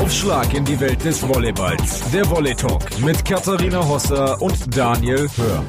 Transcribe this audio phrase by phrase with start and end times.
[0.00, 2.10] Aufschlag in die Welt des Volleyballs.
[2.10, 5.62] Der Volley Talk mit Katharina Hosser und Daniel Hör.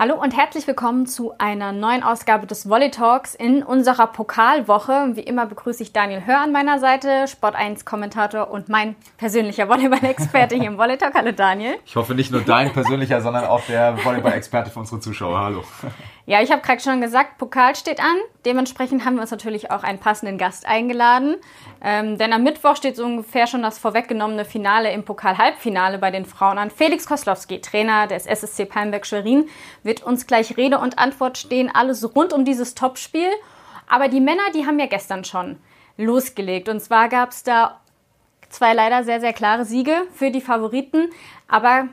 [0.00, 5.12] Hallo und herzlich willkommen zu einer neuen Ausgabe des Volley Talks in unserer Pokalwoche.
[5.14, 9.68] Wie immer begrüße ich Daniel Hör an meiner Seite, Sport 1 Kommentator und mein persönlicher
[9.68, 11.14] Volleyball-Experte hier im Volley Talk.
[11.14, 11.76] Hallo Daniel.
[11.86, 15.38] Ich hoffe nicht nur dein persönlicher, sondern auch der Volleyball-Experte für unsere Zuschauer.
[15.38, 15.62] Hallo.
[16.24, 18.16] Ja, ich habe gerade schon gesagt, Pokal steht an.
[18.44, 21.36] Dementsprechend haben wir uns natürlich auch einen passenden Gast eingeladen.
[21.82, 26.24] Ähm, denn am Mittwoch steht so ungefähr schon das vorweggenommene Finale im Pokal-Halbfinale bei den
[26.24, 26.70] Frauen an.
[26.70, 29.48] Felix Koslowski, Trainer des SSC Palmberg-Schwerin,
[29.82, 31.70] wird uns gleich Rede und Antwort stehen.
[31.74, 33.28] Alles rund um dieses Topspiel.
[33.88, 35.58] Aber die Männer, die haben ja gestern schon
[35.96, 36.68] losgelegt.
[36.68, 37.80] Und zwar gab es da
[38.48, 41.10] zwei leider sehr, sehr klare Siege für die Favoriten.
[41.48, 41.88] Aber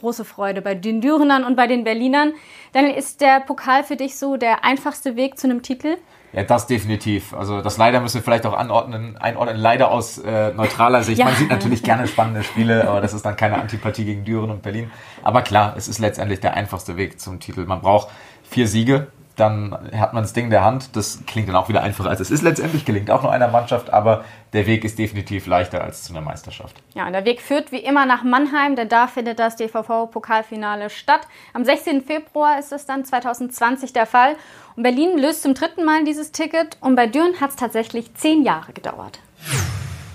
[0.00, 2.32] große Freude bei den Dürenern und bei den Berlinern.
[2.72, 5.96] Dann ist der Pokal für dich so der einfachste Weg zu einem Titel?
[6.32, 7.32] Ja, das definitiv.
[7.32, 11.18] Also das leider müssen wir vielleicht auch anordnen, einordnen, leider aus äh, neutraler Sicht.
[11.18, 11.26] Ja.
[11.26, 14.62] Man sieht natürlich gerne spannende Spiele, aber das ist dann keine Antipathie gegen Düren und
[14.62, 14.90] Berlin.
[15.22, 17.64] Aber klar, es ist letztendlich der einfachste Weg zum Titel.
[17.64, 18.08] Man braucht
[18.42, 19.06] vier Siege
[19.36, 20.96] dann hat man das Ding in der Hand.
[20.96, 22.84] Das klingt dann auch wieder einfacher, als es ist letztendlich.
[22.84, 24.24] Gelingt auch nur einer Mannschaft, aber
[24.56, 26.76] der Weg ist definitiv leichter als zu einer Meisterschaft.
[26.94, 31.28] Ja, und der Weg führt wie immer nach Mannheim, denn da findet das DVV-Pokalfinale statt.
[31.52, 32.02] Am 16.
[32.02, 34.34] Februar ist es dann 2020 der Fall.
[34.74, 38.44] Und Berlin löst zum dritten Mal dieses Ticket und bei Düren hat es tatsächlich zehn
[38.44, 39.20] Jahre gedauert.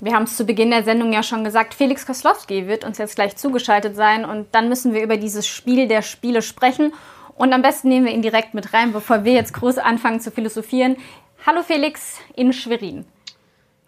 [0.00, 3.14] Wir haben es zu Beginn der Sendung ja schon gesagt, Felix Koslowski wird uns jetzt
[3.14, 6.92] gleich zugeschaltet sein und dann müssen wir über dieses Spiel der Spiele sprechen
[7.36, 10.32] und am besten nehmen wir ihn direkt mit rein, bevor wir jetzt groß anfangen zu
[10.32, 10.96] philosophieren.
[11.46, 13.04] Hallo Felix in Schwerin.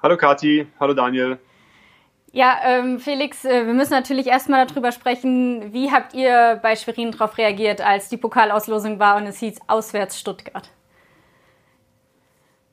[0.05, 1.39] Hallo Kati, hallo Daniel.
[2.31, 7.11] Ja, ähm, Felix, äh, wir müssen natürlich erstmal darüber sprechen, wie habt ihr bei Schwerin
[7.11, 10.69] darauf reagiert, als die Pokalauslosung war und es hieß auswärts Stuttgart?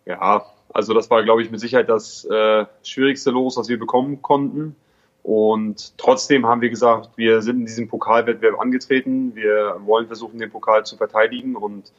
[0.06, 4.22] Ja, also das war, glaube ich, mit Sicherheit das äh, schwierigste Los, was wir bekommen
[4.22, 4.76] konnten.
[5.24, 9.36] Und trotzdem haben wir gesagt, wir sind in diesem Pokalwettbewerb angetreten.
[9.36, 11.56] Wir wollen versuchen, den Pokal zu verteidigen.
[11.56, 11.94] Und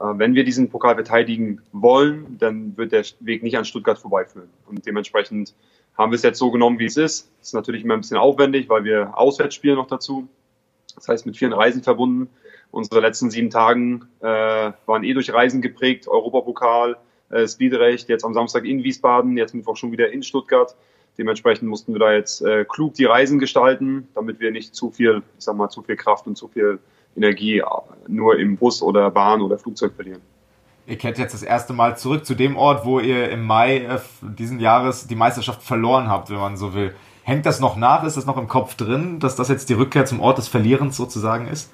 [0.00, 4.48] wenn wir diesen Pokal verteidigen wollen, dann wird der Weg nicht an Stuttgart vorbeiführen.
[4.66, 5.54] Und dementsprechend
[5.96, 7.30] haben wir es jetzt so genommen, wie es ist.
[7.40, 10.28] Es ist natürlich immer ein bisschen aufwendig, weil wir auswärts spielen noch dazu.
[10.94, 12.30] Das heißt, mit vielen Reisen verbunden.
[12.70, 14.26] Unsere letzten sieben Tagen äh,
[14.86, 16.06] waren eh durch Reisen geprägt.
[16.06, 16.96] Europapokal,
[17.30, 20.76] äh, Speedrecht, jetzt am Samstag in Wiesbaden, jetzt Mittwoch schon wieder in Stuttgart.
[21.16, 25.22] Dementsprechend mussten wir da jetzt äh, klug die Reisen gestalten, damit wir nicht zu viel,
[25.38, 26.78] ich sag mal, zu viel Kraft und zu viel
[27.16, 27.62] Energie
[28.06, 30.22] nur im Bus oder Bahn oder Flugzeug verlieren.
[30.86, 33.98] Ihr kehrt jetzt das erste Mal zurück zu dem Ort, wo ihr im Mai äh,
[34.22, 36.94] diesen Jahres die Meisterschaft verloren habt, wenn man so will.
[37.24, 38.04] Hängt das noch nach?
[38.04, 40.96] Ist das noch im Kopf drin, dass das jetzt die Rückkehr zum Ort des Verlierens
[40.96, 41.70] sozusagen ist?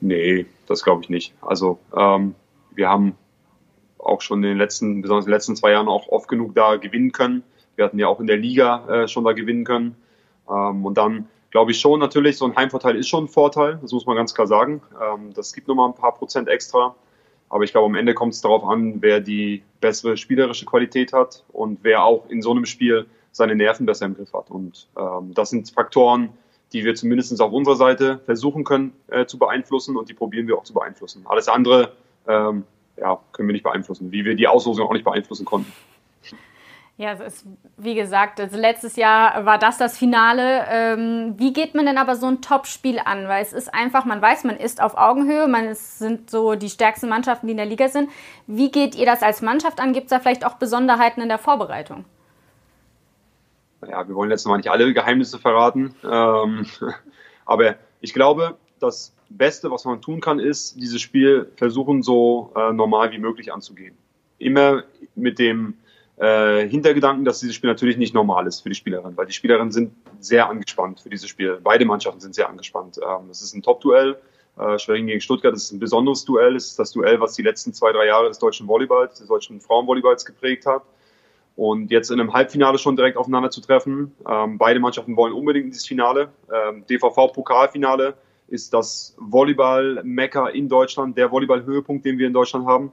[0.00, 1.34] Nee, das glaube ich nicht.
[1.42, 2.34] Also ähm,
[2.74, 3.16] wir haben
[3.98, 6.76] auch schon in den letzten, besonders in den letzten zwei Jahren auch oft genug da
[6.76, 7.42] gewinnen können.
[7.76, 9.96] Wir hatten ja auch in der Liga äh, schon da gewinnen können.
[10.48, 13.92] Ähm, und dann glaube ich schon natürlich, so ein Heimvorteil ist schon ein Vorteil, das
[13.92, 14.82] muss man ganz klar sagen.
[15.00, 16.96] Ähm, das gibt nochmal ein paar Prozent extra.
[17.48, 21.44] Aber ich glaube, am Ende kommt es darauf an, wer die bessere spielerische Qualität hat
[21.52, 24.50] und wer auch in so einem Spiel seine Nerven besser im Griff hat.
[24.50, 26.30] Und ähm, das sind Faktoren,
[26.72, 30.56] die wir zumindest auf unserer Seite versuchen können äh, zu beeinflussen und die probieren wir
[30.56, 31.26] auch zu beeinflussen.
[31.26, 31.92] Alles andere
[32.26, 32.64] ähm,
[32.96, 35.70] ja, können wir nicht beeinflussen, wie wir die Auslosung auch nicht beeinflussen konnten.
[36.98, 37.46] Ja, es ist,
[37.78, 40.66] wie gesagt, also letztes Jahr war das das Finale.
[40.68, 43.28] Ähm, wie geht man denn aber so ein Top-Spiel an?
[43.28, 46.68] Weil es ist einfach, man weiß, man ist auf Augenhöhe, man ist, sind so die
[46.68, 48.10] stärksten Mannschaften, die in der Liga sind.
[48.46, 49.94] Wie geht ihr das als Mannschaft an?
[49.94, 52.04] Gibt es da vielleicht auch Besonderheiten in der Vorbereitung?
[53.88, 55.94] Ja, wir wollen jetzt noch nicht alle Geheimnisse verraten.
[56.04, 56.66] Ähm,
[57.46, 62.72] aber ich glaube, das Beste, was man tun kann, ist, dieses Spiel versuchen, so äh,
[62.72, 63.96] normal wie möglich anzugehen.
[64.38, 65.78] Immer mit dem
[66.22, 69.72] äh, Hintergedanken, dass dieses Spiel natürlich nicht normal ist für die Spielerinnen, weil die Spielerinnen
[69.72, 71.58] sind sehr angespannt für dieses Spiel.
[71.60, 73.00] Beide Mannschaften sind sehr angespannt.
[73.02, 74.16] Ähm, es ist ein Top-Duell.
[74.56, 76.54] Äh, Schwerin gegen Stuttgart ist ein besonderes Duell.
[76.54, 79.60] Es ist das Duell, was die letzten zwei, drei Jahre des deutschen Volleyballs, des deutschen
[79.60, 80.82] Frauenvolleyballs geprägt hat.
[81.56, 84.14] Und jetzt in einem Halbfinale schon direkt aufeinander zu treffen.
[84.28, 86.28] Ähm, beide Mannschaften wollen unbedingt dieses Finale.
[86.54, 88.14] Ähm, DVV-Pokalfinale
[88.46, 92.92] ist das Volleyball-Mecker in Deutschland, der Volleyball-Höhepunkt, den wir in Deutschland haben.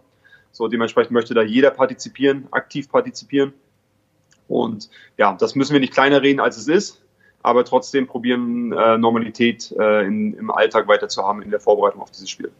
[0.51, 3.53] So dementsprechend möchte da jeder partizipieren, aktiv partizipieren.
[4.47, 7.01] Und ja, das müssen wir nicht kleiner reden, als es ist,
[7.43, 12.01] aber trotzdem probieren, äh, Normalität äh, in, im Alltag weiter zu haben in der Vorbereitung
[12.01, 12.51] auf dieses Spiel.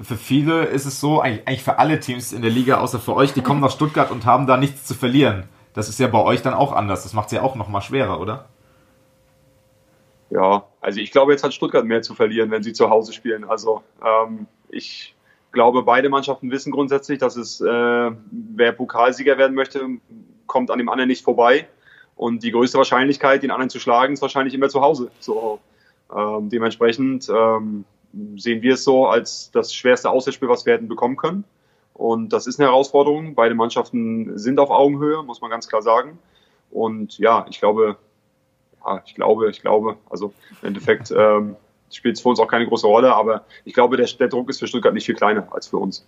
[0.00, 3.32] Für viele ist es so, eigentlich für alle Teams in der Liga, außer für euch,
[3.32, 5.44] die kommen nach Stuttgart und haben da nichts zu verlieren.
[5.72, 7.02] Das ist ja bei euch dann auch anders.
[7.04, 8.48] Das macht es ja auch nochmal schwerer, oder?
[10.28, 13.44] Ja, also ich glaube, jetzt hat Stuttgart mehr zu verlieren, wenn sie zu Hause spielen.
[13.44, 15.15] Also ähm, ich
[15.56, 19.80] glaube, beide Mannschaften wissen grundsätzlich, dass es, äh, wer Pokalsieger werden möchte,
[20.46, 21.66] kommt an dem anderen nicht vorbei.
[22.14, 25.10] Und die größte Wahrscheinlichkeit, den anderen zu schlagen, ist wahrscheinlich immer zu Hause.
[25.18, 25.58] So,
[26.14, 27.86] ähm, dementsprechend ähm,
[28.36, 31.44] sehen wir es so als das schwerste Auswärtsspiel, was wir hätten bekommen können.
[31.94, 33.34] Und das ist eine Herausforderung.
[33.34, 36.18] Beide Mannschaften sind auf Augenhöhe, muss man ganz klar sagen.
[36.70, 37.96] Und ja, ich glaube,
[38.84, 41.56] ja, ich glaube, ich glaube, also im Endeffekt ähm,
[41.90, 44.58] spielt es für uns auch keine große Rolle, aber ich glaube, der, der Druck ist
[44.58, 46.06] für Stuttgart nicht viel kleiner als für uns.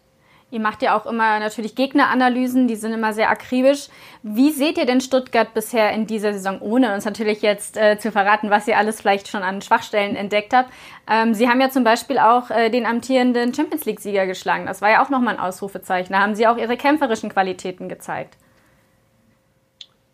[0.51, 3.89] Ihr macht ja auch immer natürlich Gegneranalysen, die sind immer sehr akribisch.
[4.23, 8.11] Wie seht ihr denn Stuttgart bisher in dieser Saison, ohne uns natürlich jetzt äh, zu
[8.11, 10.71] verraten, was ihr alles vielleicht schon an Schwachstellen entdeckt habt?
[11.07, 14.65] Ähm, Sie haben ja zum Beispiel auch äh, den amtierenden Champions League-Sieger geschlagen.
[14.65, 16.15] Das war ja auch nochmal ein Ausrufezeichen.
[16.15, 18.39] Da haben Sie auch Ihre kämpferischen Qualitäten gezeigt.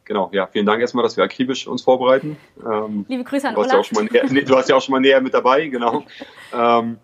[0.04, 2.36] Genau, ja, vielen Dank erstmal, dass wir akribisch uns vorbereiten.
[2.64, 3.90] Ähm, Liebe Grüße an du Olaf.
[3.90, 6.04] Ja näher, nee, du hast ja auch schon mal näher mit dabei, genau.
[6.52, 6.98] ähm,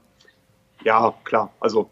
[0.84, 1.88] ja, klar, also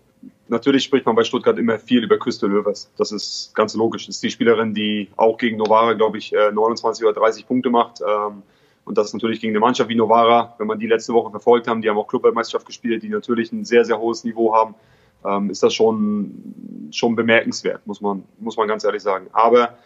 [0.48, 2.90] natürlich spricht man bei Stuttgart immer viel über Küste Löwers.
[2.96, 4.06] Das ist ganz logisch.
[4.06, 7.70] Das ist die Spielerin, die auch gegen Novara, glaube ich, 29 äh, oder 30 Punkte
[7.70, 8.00] macht.
[8.00, 8.42] Ähm,
[8.84, 11.68] und das ist natürlich gegen eine Mannschaft wie Novara, wenn man die letzte Woche verfolgt
[11.68, 14.74] haben, die haben auch Clubweltmeisterschaft gespielt, die natürlich ein sehr, sehr hohes Niveau haben,
[15.26, 19.26] ähm, ist das schon, schon bemerkenswert, muss man, muss man ganz ehrlich sagen.
[19.32, 19.76] Aber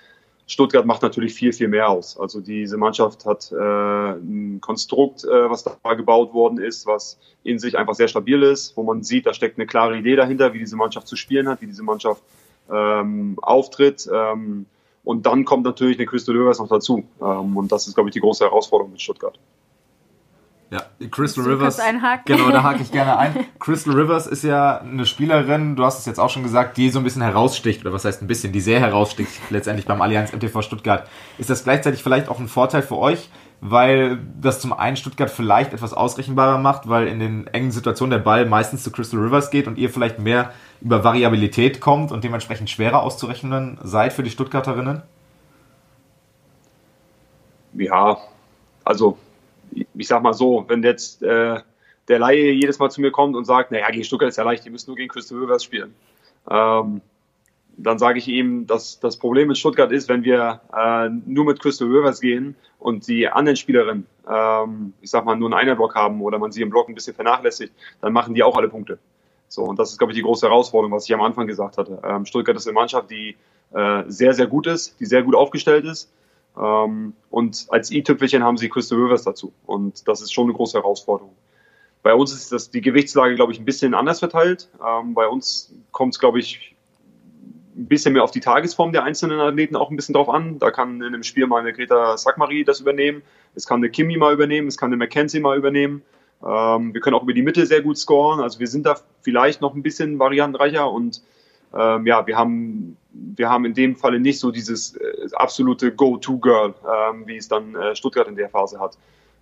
[0.52, 2.20] Stuttgart macht natürlich viel, viel mehr aus.
[2.20, 7.58] Also diese Mannschaft hat äh, ein Konstrukt, äh, was da gebaut worden ist, was in
[7.58, 10.58] sich einfach sehr stabil ist, wo man sieht, da steckt eine klare Idee dahinter, wie
[10.58, 12.22] diese Mannschaft zu spielen hat, wie diese Mannschaft
[12.70, 14.06] ähm, auftritt.
[14.12, 14.66] Ähm,
[15.04, 17.02] und dann kommt natürlich eine Crystal Löwers noch dazu.
[17.20, 19.38] Ähm, und das ist, glaube ich, die große Herausforderung mit Stuttgart.
[20.72, 21.78] Ja, Crystal Rivers.
[22.24, 23.46] Genau, da hake ich gerne ein.
[23.58, 26.98] Crystal Rivers ist ja eine Spielerin, du hast es jetzt auch schon gesagt, die so
[26.98, 30.62] ein bisschen heraussticht, oder was heißt ein bisschen, die sehr heraussticht, letztendlich beim Allianz MTV
[30.62, 31.06] Stuttgart.
[31.36, 33.28] Ist das gleichzeitig vielleicht auch ein Vorteil für euch,
[33.60, 38.24] weil das zum einen Stuttgart vielleicht etwas ausrechenbarer macht, weil in den engen Situationen der
[38.24, 42.70] Ball meistens zu Crystal Rivers geht und ihr vielleicht mehr über Variabilität kommt und dementsprechend
[42.70, 45.02] schwerer auszurechnen seid für die Stuttgarterinnen?
[47.74, 48.16] Ja,
[48.84, 49.18] also
[49.94, 51.60] ich sag mal so, wenn jetzt äh,
[52.08, 54.64] der Laie jedes Mal zu mir kommt und sagt, naja, gegen Stuttgart ist ja leicht,
[54.64, 55.94] die müssen nur gegen Crystal Rivers spielen.
[56.50, 57.00] Ähm,
[57.76, 61.60] dann sage ich ihm, dass das Problem mit Stuttgart ist, wenn wir äh, nur mit
[61.60, 66.20] Crystal Rivers gehen und die anderen Spielerinnen, ähm, ich sag mal, nur einen Einerblock haben
[66.20, 68.98] oder man sie im Block ein bisschen vernachlässigt, dann machen die auch alle Punkte.
[69.48, 72.00] So, und das ist, glaube ich, die große Herausforderung, was ich am Anfang gesagt hatte.
[72.04, 73.36] Ähm, Stuttgart ist eine Mannschaft, die
[73.72, 76.10] äh, sehr, sehr gut ist, die sehr gut aufgestellt ist
[76.60, 79.52] ähm, und als i-Tüpfelchen haben sie Crystal Rivers dazu.
[79.66, 81.34] Und das ist schon eine große Herausforderung.
[82.02, 84.68] Bei uns ist das die Gewichtslage, glaube ich, ein bisschen anders verteilt.
[84.84, 86.74] Ähm, bei uns kommt es, glaube ich,
[87.76, 90.58] ein bisschen mehr auf die Tagesform der einzelnen Athleten auch ein bisschen drauf an.
[90.58, 93.22] Da kann in einem Spiel mal eine Greta Sackmarie das übernehmen,
[93.54, 96.02] es kann eine Kimi mal übernehmen, es kann eine Mackenzie mal übernehmen.
[96.44, 98.40] Ähm, wir können auch über die Mitte sehr gut scoren.
[98.40, 101.22] Also wir sind da vielleicht noch ein bisschen variantenreicher und
[101.74, 106.74] ähm, ja, wir haben, wir haben in dem Falle nicht so dieses äh, absolute Go-To-Girl,
[106.84, 108.96] ähm, wie es dann äh, Stuttgart in der Phase hat.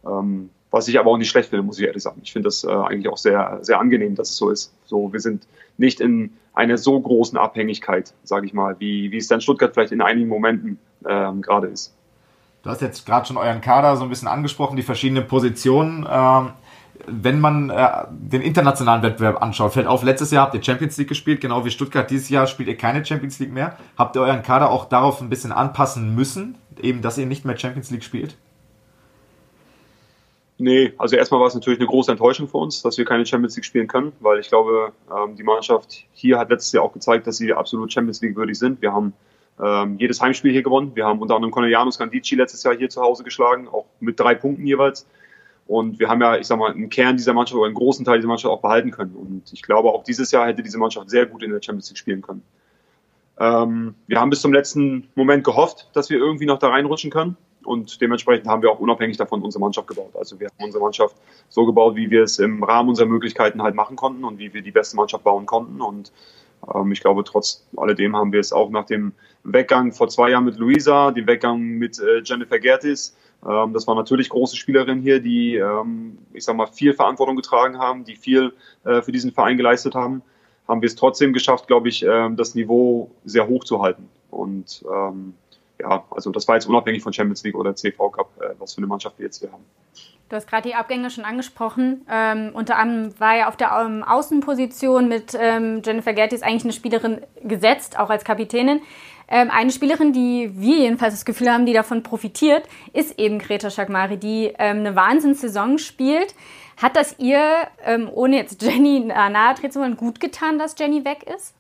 [0.04, 2.20] Ähm, was ich aber auch nicht schlecht finde, muss ich ehrlich sagen.
[2.22, 4.72] Ich finde das äh, eigentlich auch sehr, sehr angenehm, dass es so ist.
[4.84, 5.46] So, wir sind
[5.78, 9.92] nicht in einer so großen Abhängigkeit, sage ich mal, wie, wie es dann Stuttgart vielleicht
[9.92, 10.78] in einigen Momenten
[11.08, 11.94] ähm, gerade ist.
[12.62, 16.06] Du hast jetzt gerade schon euren Kader so ein bisschen angesprochen, die verschiedenen Positionen.
[17.06, 21.08] Wenn man äh, den internationalen Wettbewerb anschaut, fällt auf, letztes Jahr habt ihr Champions League
[21.08, 22.10] gespielt, genau wie Stuttgart.
[22.10, 23.76] Dieses Jahr spielt ihr keine Champions League mehr.
[23.96, 27.56] Habt ihr euren Kader auch darauf ein bisschen anpassen müssen, eben, dass ihr nicht mehr
[27.56, 28.36] Champions League spielt?
[30.58, 33.56] Nee, also erstmal war es natürlich eine große Enttäuschung für uns, dass wir keine Champions
[33.56, 37.26] League spielen können, weil ich glaube, ähm, die Mannschaft hier hat letztes Jahr auch gezeigt,
[37.26, 38.82] dass sie absolut Champions League würdig sind.
[38.82, 39.14] Wir haben
[39.58, 40.92] ähm, jedes Heimspiel hier gewonnen.
[40.94, 44.34] Wir haben unter anderem Corneliano Scandici letztes Jahr hier zu Hause geschlagen, auch mit drei
[44.34, 45.06] Punkten jeweils.
[45.70, 48.16] Und wir haben ja, ich sag mal, einen Kern dieser Mannschaft oder einen großen Teil
[48.16, 49.14] dieser Mannschaft auch behalten können.
[49.14, 51.98] Und ich glaube, auch dieses Jahr hätte diese Mannschaft sehr gut in der Champions League
[51.98, 52.42] spielen können.
[53.38, 57.36] Ähm, wir haben bis zum letzten Moment gehofft, dass wir irgendwie noch da reinrutschen können.
[57.62, 60.10] Und dementsprechend haben wir auch unabhängig davon unsere Mannschaft gebaut.
[60.18, 61.14] Also wir haben unsere Mannschaft
[61.50, 64.62] so gebaut, wie wir es im Rahmen unserer Möglichkeiten halt machen konnten und wie wir
[64.62, 65.80] die beste Mannschaft bauen konnten.
[65.80, 66.10] Und
[66.74, 69.12] ähm, ich glaube, trotz alledem haben wir es auch nach dem
[69.44, 73.14] Weggang vor zwei Jahren mit Luisa, dem Weggang mit äh, Jennifer Gertis,
[73.48, 77.78] ähm, das war natürlich große Spielerinnen hier, die, ähm, ich sag mal, viel Verantwortung getragen
[77.78, 78.52] haben, die viel
[78.84, 80.22] äh, für diesen Verein geleistet haben.
[80.68, 84.08] Haben wir es trotzdem geschafft, glaube ich, ähm, das Niveau sehr hoch zu halten.
[84.30, 85.34] Und ähm,
[85.80, 88.78] ja, also das war jetzt unabhängig von Champions League oder CV Cup, äh, was für
[88.78, 89.64] eine Mannschaft wir jetzt hier haben.
[90.28, 92.06] Du hast gerade die Abgänge schon angesprochen.
[92.08, 96.72] Ähm, unter anderem war ja auf der ähm, Außenposition mit ähm, Jennifer Gertis eigentlich eine
[96.72, 98.80] Spielerin gesetzt, auch als Kapitänin.
[99.30, 103.70] Ähm, eine Spielerin, die wir jedenfalls das Gefühl haben, die davon profitiert, ist eben Greta
[103.70, 106.34] Schakmari, die ähm, eine Wahnsinnssaison spielt.
[106.76, 111.04] Hat das ihr, ähm, ohne jetzt Jenny nahe treten zu wollen, gut getan, dass Jenny
[111.04, 111.54] weg ist?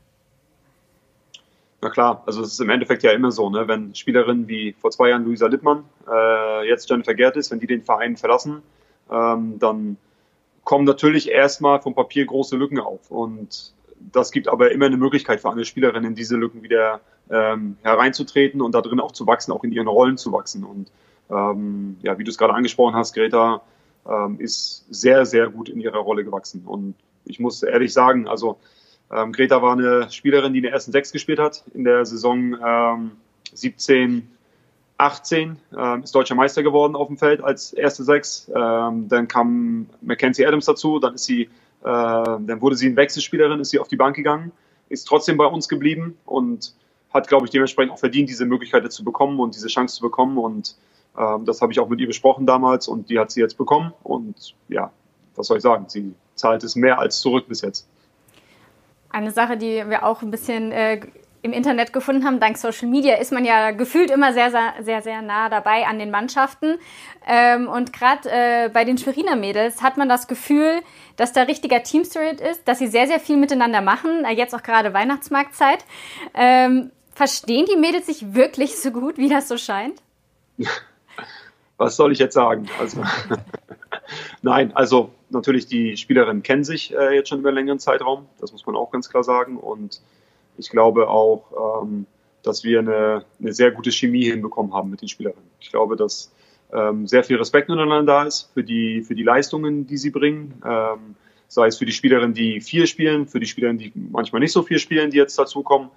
[1.82, 3.66] Na klar, also es ist im Endeffekt ja immer so, ne?
[3.66, 7.82] wenn Spielerinnen wie vor zwei Jahren Luisa Lippmann, äh, jetzt Jennifer Gertis, wenn die den
[7.82, 8.62] Verein verlassen,
[9.10, 9.96] ähm, dann
[10.64, 13.10] kommen natürlich erstmal vom Papier große Lücken auf.
[13.10, 13.72] Und
[14.12, 17.00] das gibt aber immer eine Möglichkeit für eine Spielerin, in diese Lücken wieder
[17.30, 20.64] ähm, hereinzutreten und da drin auch zu wachsen, auch in ihren Rollen zu wachsen.
[20.64, 20.90] Und
[21.30, 23.62] ähm, ja, wie du es gerade angesprochen hast, Greta
[24.08, 26.62] ähm, ist sehr, sehr gut in ihrer Rolle gewachsen.
[26.66, 26.94] Und
[27.24, 28.58] ich muss ehrlich sagen, also
[29.10, 32.56] ähm, Greta war eine Spielerin, die in der ersten Sechs gespielt hat in der Saison
[32.64, 33.12] ähm,
[33.52, 34.28] 17,
[34.98, 38.50] 18, äh, ist deutscher Meister geworden auf dem Feld als erste Sechs.
[38.54, 41.48] Ähm, dann kam Mackenzie Adams dazu, dann ist sie, äh,
[41.82, 44.52] dann wurde sie eine Wechselspielerin, ist sie auf die Bank gegangen,
[44.88, 46.74] ist trotzdem bei uns geblieben und
[47.12, 50.38] hat, glaube ich, dementsprechend auch verdient, diese Möglichkeit zu bekommen und diese Chance zu bekommen.
[50.38, 50.76] Und
[51.18, 53.92] ähm, das habe ich auch mit ihr besprochen damals und die hat sie jetzt bekommen.
[54.02, 54.92] Und ja,
[55.34, 55.84] was soll ich sagen?
[55.88, 57.88] Sie zahlt es mehr als zurück bis jetzt.
[59.10, 61.00] Eine Sache, die wir auch ein bisschen äh,
[61.42, 65.02] im Internet gefunden haben, dank Social Media, ist man ja gefühlt immer sehr, sehr, sehr,
[65.02, 66.78] sehr nah dabei an den Mannschaften.
[67.26, 70.80] Ähm, und gerade äh, bei den Schweriner Mädels hat man das Gefühl,
[71.16, 74.54] dass da richtiger Team Spirit ist, dass sie sehr, sehr viel miteinander machen, äh, jetzt
[74.54, 75.84] auch gerade Weihnachtsmarktzeit.
[76.34, 76.90] Ähm,
[77.20, 80.00] verstehen die Mädels sich wirklich so gut, wie das so scheint?
[81.76, 82.66] Was soll ich jetzt sagen?
[82.78, 83.02] Also,
[84.42, 88.52] nein, also natürlich die Spielerinnen kennen sich äh, jetzt schon über einen längeren Zeitraum, das
[88.52, 89.58] muss man auch ganz klar sagen.
[89.58, 90.00] Und
[90.56, 92.06] ich glaube auch, ähm,
[92.42, 95.50] dass wir eine, eine, sehr gute Chemie hinbekommen haben mit den Spielerinnen.
[95.60, 96.32] Ich glaube, dass
[96.72, 100.54] ähm, sehr viel Respekt miteinander da ist für die, für die Leistungen, die sie bringen.
[100.64, 101.16] Ähm,
[101.48, 104.62] sei es für die Spielerinnen, die viel spielen, für die Spielerinnen, die manchmal nicht so
[104.62, 105.90] viel spielen, die jetzt dazukommen,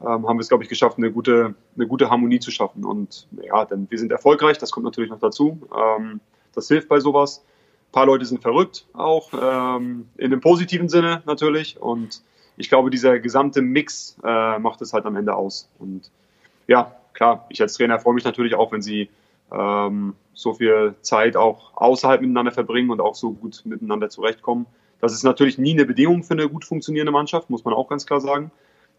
[0.00, 2.84] ähm, haben wir es, glaube ich, geschafft, eine gute, eine gute Harmonie zu schaffen.
[2.84, 5.60] Und ja, denn wir sind erfolgreich, das kommt natürlich noch dazu.
[5.76, 6.20] Ähm,
[6.54, 7.44] das hilft bei sowas.
[7.88, 11.80] Ein paar Leute sind verrückt, auch ähm, in dem positiven Sinne natürlich.
[11.80, 12.22] Und
[12.56, 15.68] ich glaube, dieser gesamte Mix äh, macht es halt am Ende aus.
[15.78, 16.10] Und
[16.66, 19.10] ja, klar, ich als Trainer freue mich natürlich auch, wenn sie
[19.52, 24.66] ähm, so viel Zeit auch außerhalb miteinander verbringen und auch so gut miteinander zurechtkommen.
[25.00, 28.06] Das ist natürlich nie eine Bedingung für eine gut funktionierende Mannschaft, muss man auch ganz
[28.06, 28.50] klar sagen.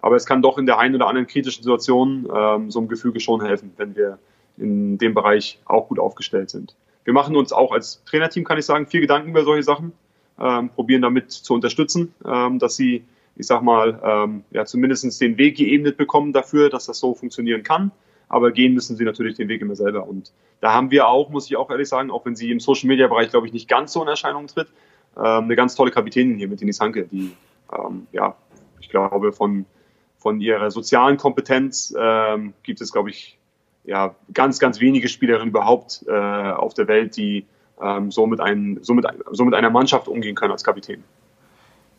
[0.06, 3.20] Aber es kann doch in der einen oder anderen kritischen Situation ähm, so einem Gefüge
[3.20, 4.20] schon helfen, wenn wir
[4.56, 6.76] in dem Bereich auch gut aufgestellt sind.
[7.06, 9.94] Wir machen uns auch als Trainerteam, kann ich sagen, viel Gedanken über solche Sachen,
[10.40, 13.04] ähm, probieren damit zu unterstützen, ähm, dass sie
[13.36, 17.64] ich sag mal, ähm, ja, zumindest den Weg geebnet bekommen dafür, dass das so funktionieren
[17.64, 17.92] kann.
[18.30, 20.08] Aber gehen müssen sie natürlich den Weg immer selber.
[20.08, 20.32] Und
[20.62, 23.08] da haben wir auch, muss ich auch ehrlich sagen, auch wenn sie im Social Media
[23.08, 24.68] Bereich, glaube ich, nicht ganz so in Erscheinung tritt,
[25.18, 27.32] ähm, eine ganz tolle Kapitänin hier mit Denise Hanke, die,
[27.74, 28.36] ähm, ja,
[28.80, 29.66] ich glaube, von,
[30.26, 33.38] von ihrer sozialen Kompetenz ähm, gibt es, glaube ich,
[33.84, 37.46] ja, ganz, ganz wenige Spielerinnen überhaupt äh, auf der Welt, die
[37.80, 41.04] ähm, so, mit ein, so, mit, so mit einer Mannschaft umgehen können als Kapitän.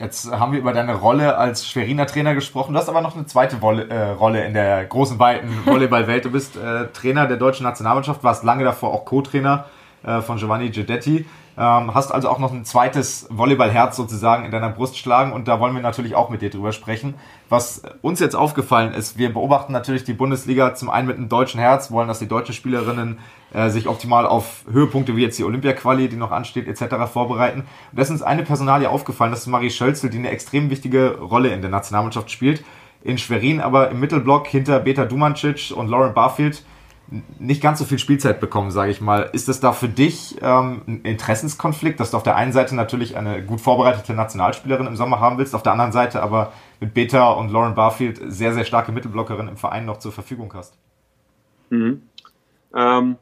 [0.01, 2.73] Jetzt haben wir über deine Rolle als Schweriner Trainer gesprochen.
[2.73, 6.25] Du hast aber noch eine zweite Wolle, äh, Rolle in der großen, weiten Volleyballwelt.
[6.25, 9.67] Du bist äh, Trainer der deutschen Nationalmannschaft, warst lange davor auch Co-Trainer
[10.03, 11.27] äh, von Giovanni Gedetti.
[11.59, 15.59] Ähm, hast also auch noch ein zweites Volleyballherz sozusagen in deiner Brust schlagen und da
[15.59, 17.15] wollen wir natürlich auch mit dir drüber sprechen.
[17.49, 21.59] Was uns jetzt aufgefallen ist, wir beobachten natürlich die Bundesliga zum einen mit einem deutschen
[21.59, 23.19] Herz, wollen, dass die deutschen Spielerinnen
[23.55, 27.11] äh, sich optimal auf Höhepunkte wie jetzt die Olympia-Quali, die noch ansteht, etc.
[27.11, 27.61] vorbereiten.
[27.61, 31.19] Und da ist uns eine Personalie aufgefallen, das ist Marie Schölzel, die eine extrem wichtige
[31.19, 32.65] Rolle in der Nationalmannschaft spielt.
[33.03, 36.65] In Schwerin aber im Mittelblock hinter Beta Dumancic und Lauren Barfield
[37.39, 39.31] nicht ganz so viel Spielzeit bekommen, sage ich mal.
[39.33, 43.17] Ist das da für dich ähm, ein Interessenskonflikt, dass du auf der einen Seite natürlich
[43.17, 47.31] eine gut vorbereitete Nationalspielerin im Sommer haben willst, auf der anderen Seite aber mit Beta
[47.31, 50.77] und Lauren Barfield sehr, sehr starke Mittelblockerin im Verein noch zur Verfügung hast?
[51.71, 52.03] Mhm.
[52.75, 53.17] Ähm,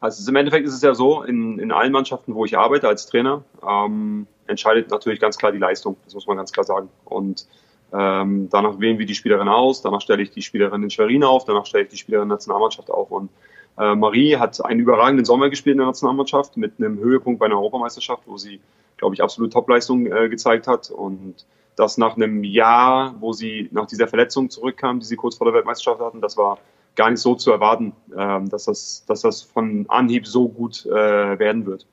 [0.00, 3.06] also im Endeffekt ist es ja so, in, in allen Mannschaften, wo ich arbeite als
[3.06, 5.96] Trainer, ähm, entscheidet natürlich ganz klar die Leistung.
[6.04, 6.88] Das muss man ganz klar sagen.
[7.04, 7.46] Und
[7.92, 11.44] ähm, danach wählen wir die Spielerin aus, danach stelle ich die Spielerin in Schwerin auf,
[11.44, 13.10] danach stelle ich die Spielerin in der Nationalmannschaft auf.
[13.10, 13.30] Und
[13.78, 17.56] äh, Marie hat einen überragenden Sommer gespielt in der Nationalmannschaft mit einem Höhepunkt bei einer
[17.56, 18.60] Europameisterschaft, wo sie,
[18.96, 20.90] glaube ich, absolute Topleistung äh, gezeigt hat.
[20.90, 25.46] Und das nach einem Jahr, wo sie nach dieser Verletzung zurückkam, die sie kurz vor
[25.46, 26.58] der Weltmeisterschaft hatten, das war
[26.96, 31.38] gar nicht so zu erwarten, ähm, dass, das, dass das von Anhieb so gut äh,
[31.38, 31.86] werden wird.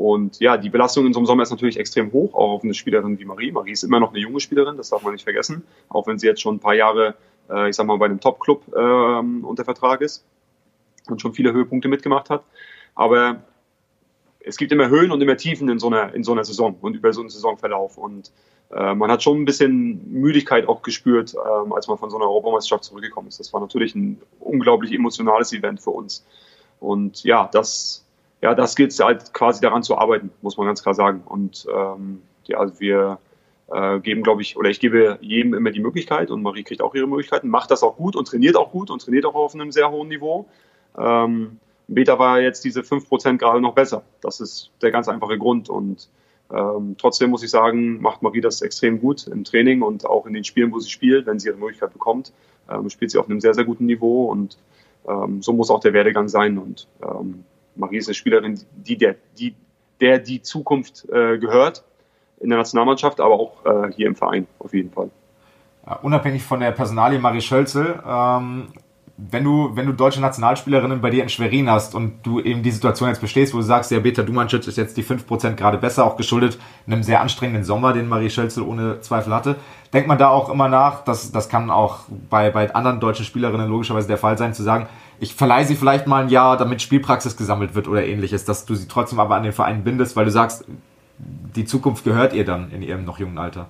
[0.00, 2.72] Und ja, die Belastung in so einem Sommer ist natürlich extrem hoch, auch auf eine
[2.72, 3.52] Spielerin wie Marie.
[3.52, 6.26] Marie ist immer noch eine junge Spielerin, das darf man nicht vergessen, auch wenn sie
[6.26, 7.16] jetzt schon ein paar Jahre,
[7.50, 10.24] äh, ich sag mal, bei einem Top-Club äh, unter Vertrag ist
[11.10, 12.44] und schon viele Höhepunkte mitgemacht hat.
[12.94, 13.42] Aber
[14.42, 16.96] es gibt immer Höhen und immer Tiefen in so einer, in so einer Saison und
[16.96, 17.98] über so einen Saisonverlauf.
[17.98, 18.32] Und
[18.70, 22.24] äh, man hat schon ein bisschen Müdigkeit auch gespürt, äh, als man von so einer
[22.24, 23.38] Europameisterschaft zurückgekommen ist.
[23.38, 26.24] Das war natürlich ein unglaublich emotionales Event für uns.
[26.78, 28.06] Und ja, das
[28.42, 31.22] ja, das gilt halt quasi daran zu arbeiten, muss man ganz klar sagen.
[31.24, 33.18] Und ähm, ja, also wir
[33.70, 36.94] äh, geben, glaube ich, oder ich gebe jedem immer die Möglichkeit und Marie kriegt auch
[36.94, 39.72] ihre Möglichkeiten, macht das auch gut und trainiert auch gut und trainiert auch auf einem
[39.72, 40.46] sehr hohen Niveau.
[40.98, 44.02] Ähm, Beta war jetzt diese 5% gerade noch besser.
[44.20, 45.68] Das ist der ganz einfache Grund.
[45.68, 46.08] Und
[46.52, 50.32] ähm, trotzdem muss ich sagen, macht Marie das extrem gut im Training und auch in
[50.32, 52.32] den Spielen, wo sie spielt, wenn sie ihre Möglichkeit bekommt,
[52.70, 54.56] ähm, spielt sie auf einem sehr, sehr guten Niveau und
[55.08, 56.58] ähm, so muss auch der Werdegang sein.
[56.58, 57.44] Und ähm,
[57.76, 59.54] Marie ist eine Spielerin, die der die,
[60.00, 61.84] der die Zukunft äh, gehört
[62.40, 65.10] in der Nationalmannschaft, aber auch äh, hier im Verein auf jeden Fall.
[65.86, 68.68] Ja, unabhängig von der Personalie Marie Schölzel, ähm,
[69.30, 72.70] wenn du, wenn du deutsche Nationalspielerinnen bei dir in Schwerin hast und du eben die
[72.70, 76.04] Situation jetzt bestehst, wo du sagst, ja, Beta Dumancic ist jetzt die 5% gerade besser,
[76.04, 79.56] auch geschuldet einem sehr anstrengenden Sommer, den Marie Schölzel ohne Zweifel hatte,
[79.92, 83.68] denkt man da auch immer nach, dass, das kann auch bei, bei anderen deutschen Spielerinnen
[83.68, 87.36] logischerweise der Fall sein, zu sagen, ich verleihe sie vielleicht mal ein Jahr, damit Spielpraxis
[87.36, 90.30] gesammelt wird oder ähnliches, dass du sie trotzdem aber an den Verein bindest, weil du
[90.30, 90.64] sagst,
[91.18, 93.68] die Zukunft gehört ihr dann in ihrem noch jungen Alter.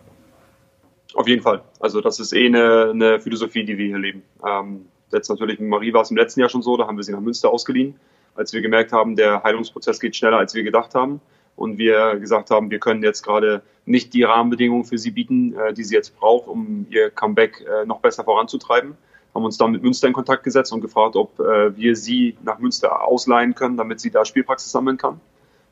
[1.14, 1.62] Auf jeden Fall.
[1.80, 4.22] Also das ist eh eine, eine Philosophie, die wir hier leben.
[4.46, 7.02] Ähm, jetzt natürlich mit Marie war es im letzten Jahr schon so, da haben wir
[7.02, 7.96] sie nach Münster ausgeliehen,
[8.36, 11.20] als wir gemerkt haben, der Heilungsprozess geht schneller, als wir gedacht haben.
[11.60, 15.74] Und wir gesagt haben, wir können jetzt gerade nicht die Rahmenbedingungen für sie bieten, äh,
[15.74, 18.96] die sie jetzt braucht, um ihr Comeback äh, noch besser voranzutreiben
[19.34, 22.58] haben uns dann mit Münster in Kontakt gesetzt und gefragt, ob äh, wir sie nach
[22.58, 25.20] Münster ausleihen können, damit sie da Spielpraxis sammeln kann.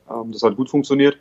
[0.09, 1.18] Ähm, das hat gut funktioniert.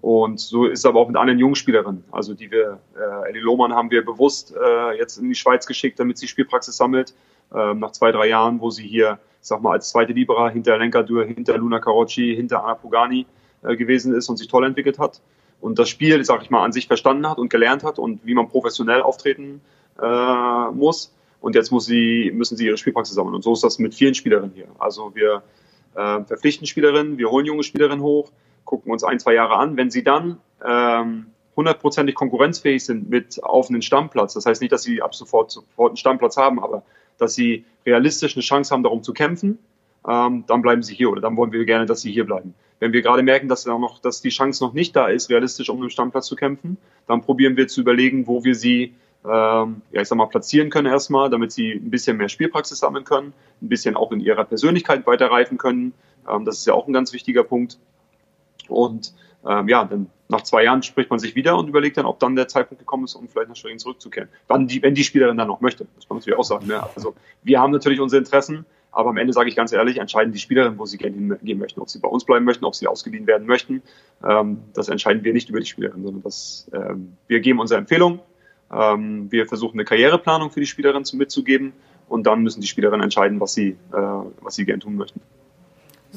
[0.00, 2.04] Und so ist es aber auch mit anderen Jungspielerinnen.
[2.12, 5.98] Also die wir, äh, Ellie Lohmann haben wir bewusst äh, jetzt in die Schweiz geschickt,
[5.98, 7.14] damit sie Spielpraxis sammelt.
[7.52, 10.78] Ähm, nach zwei, drei Jahren, wo sie hier, ich sag mal, als zweite Libera hinter
[10.78, 13.26] Lenka Dürr, hinter Luna Carocci, hinter Anna Pugani
[13.74, 15.20] gewesen ist und sich toll entwickelt hat.
[15.60, 18.34] Und das Spiel, sag ich mal, an sich verstanden hat und gelernt hat und wie
[18.34, 19.60] man professionell auftreten
[20.00, 21.12] äh, muss.
[21.40, 23.34] Und jetzt muss sie, müssen sie ihre Spielpraxis sammeln.
[23.34, 24.68] Und so ist das mit vielen Spielerinnen hier.
[24.78, 25.42] Also wir
[25.94, 28.30] äh, verpflichten Spielerinnen, wir holen junge Spielerinnen hoch,
[28.64, 29.76] gucken uns ein, zwei Jahre an.
[29.76, 34.82] Wenn sie dann ähm, hundertprozentig konkurrenzfähig sind mit auf einen Stammplatz, das heißt nicht, dass
[34.82, 36.82] sie ab sofort, sofort einen Stammplatz haben, aber
[37.18, 39.58] dass sie realistisch eine Chance haben, darum zu kämpfen,
[40.08, 42.54] ähm, dann bleiben sie hier oder dann wollen wir gerne, dass sie hier bleiben.
[42.78, 45.80] Wenn wir gerade merken, dass, noch, dass die Chance noch nicht da ist, realistisch um
[45.80, 46.76] einen Stammplatz zu kämpfen,
[47.06, 48.94] dann probieren wir zu überlegen, wo wir sie
[49.26, 53.04] ähm, ja, ich sag mal, platzieren können erstmal, damit sie ein bisschen mehr Spielpraxis sammeln
[53.04, 55.94] können, ein bisschen auch in ihrer Persönlichkeit weiterreifen können.
[56.28, 57.78] Ähm, das ist ja auch ein ganz wichtiger Punkt.
[58.68, 62.20] Und ähm, ja, dann nach zwei Jahren spricht man sich wieder und überlegt dann, ob
[62.20, 64.28] dann der Zeitpunkt gekommen ist, um vielleicht nach Schwerin zurückzukehren.
[64.48, 66.66] Wann die, wenn die Spielerin dann noch möchte, muss man natürlich auch sagen.
[66.66, 66.82] Ne?
[66.94, 68.64] Also wir haben natürlich unsere Interessen,
[68.96, 71.80] aber am Ende sage ich ganz ehrlich, entscheiden die Spielerinnen, wo sie gerne hingehen möchten,
[71.80, 73.82] ob sie bei uns bleiben möchten, ob sie ausgeliehen werden möchten.
[74.24, 78.20] Ähm, das entscheiden wir nicht über die Spielerin, sondern das, ähm, wir geben unsere Empfehlung.
[78.72, 81.74] Ähm, wir versuchen eine Karriereplanung für die Spielerin mitzugeben
[82.08, 83.96] und dann müssen die Spielerinnen entscheiden, was sie, äh,
[84.40, 85.20] was sie gerne tun möchten.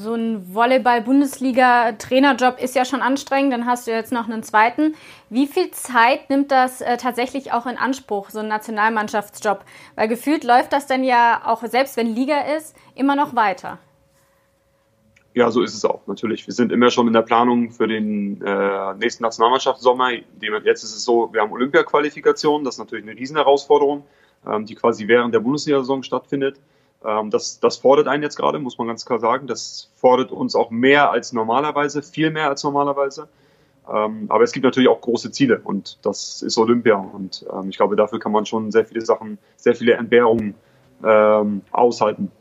[0.01, 4.95] So ein Volleyball-Bundesliga-Trainerjob ist ja schon anstrengend, dann hast du jetzt noch einen zweiten.
[5.29, 9.65] Wie viel Zeit nimmt das äh, tatsächlich auch in Anspruch, so ein Nationalmannschaftsjob?
[9.95, 13.77] Weil gefühlt läuft das dann ja auch, selbst wenn Liga ist, immer noch weiter.
[15.33, 16.47] Ja, so ist es auch, natürlich.
[16.47, 20.11] Wir sind immer schon in der Planung für den äh, nächsten Nationalmannschaftssommer.
[20.63, 24.05] Jetzt ist es so, wir haben Olympia-Qualifikation, das ist natürlich eine Riesenherausforderung,
[24.47, 26.57] ähm, die quasi während der Bundesliga-Saison stattfindet.
[27.05, 29.47] Ähm, das, das fordert einen jetzt gerade, muss man ganz klar sagen.
[29.47, 33.27] Das fordert uns auch mehr als normalerweise, viel mehr als normalerweise.
[33.91, 36.95] Ähm, aber es gibt natürlich auch große Ziele und das ist Olympia.
[36.95, 40.55] Und ähm, ich glaube, dafür kann man schon sehr viele Sachen, sehr viele Entbehrungen
[41.03, 42.31] ähm, aushalten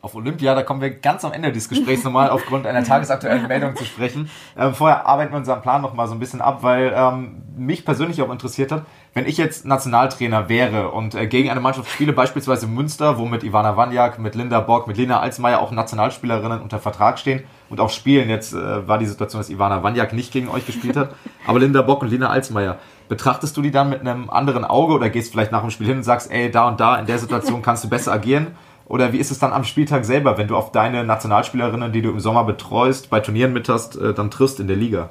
[0.00, 0.54] auf Olympia.
[0.54, 4.30] Da kommen wir ganz am Ende des Gesprächs nochmal aufgrund einer tagesaktuellen Meldung zu sprechen.
[4.56, 8.22] Ähm, vorher arbeiten wir unseren Plan nochmal so ein bisschen ab, weil ähm, mich persönlich
[8.22, 8.84] auch interessiert hat,
[9.14, 13.42] wenn ich jetzt Nationaltrainer wäre und äh, gegen eine Mannschaft spiele, beispielsweise Münster, wo mit
[13.42, 17.90] Ivana Wanjak, mit Linda Bock, mit Lena Alsmeier auch Nationalspielerinnen unter Vertrag stehen und auch
[17.90, 18.28] spielen.
[18.28, 21.14] Jetzt äh, war die Situation, dass Ivana Wanjak nicht gegen euch gespielt hat,
[21.46, 22.78] aber Linda Bock und Lena Alsmeier.
[23.08, 25.96] Betrachtest du die dann mit einem anderen Auge oder gehst vielleicht nach dem Spiel hin
[25.96, 28.48] und sagst, ey, da und da in der Situation kannst du besser agieren?
[28.88, 32.10] Oder wie ist es dann am Spieltag selber, wenn du auf deine Nationalspielerinnen, die du
[32.10, 35.10] im Sommer betreust, bei Turnieren mit hast, äh, dann triffst in der Liga?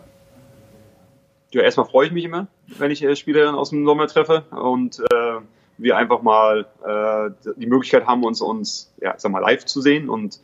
[1.51, 4.99] Ja, erstmal freue ich mich immer, wenn ich äh, Spielerinnen aus dem Sommer treffe und
[4.99, 5.39] äh,
[5.77, 10.09] wir einfach mal äh, die Möglichkeit haben, uns, uns ja, sag mal, live zu sehen
[10.09, 10.39] und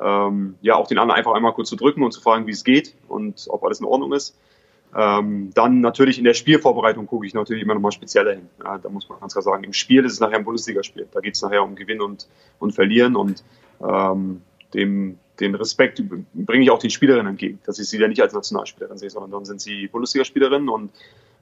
[0.00, 2.64] ähm, ja, auch den anderen einfach einmal kurz zu drücken und zu fragen, wie es
[2.64, 4.36] geht und ob alles in Ordnung ist.
[4.96, 8.48] Ähm, dann natürlich in der Spielvorbereitung gucke ich natürlich immer nochmal spezieller hin.
[8.62, 11.08] Ja, da muss man ganz klar sagen, im Spiel ist es nachher ein Bundesligaspiel.
[11.12, 12.28] Da geht es nachher um Gewinnen und,
[12.60, 13.42] und Verlieren und
[13.82, 16.02] ähm, dem, den Respekt
[16.34, 19.32] bringe ich auch den Spielerinnen entgegen, dass ich sie ja nicht als Nationalspielerin sehe, sondern
[19.32, 20.90] dann sind sie Bundesligaspielerinnen und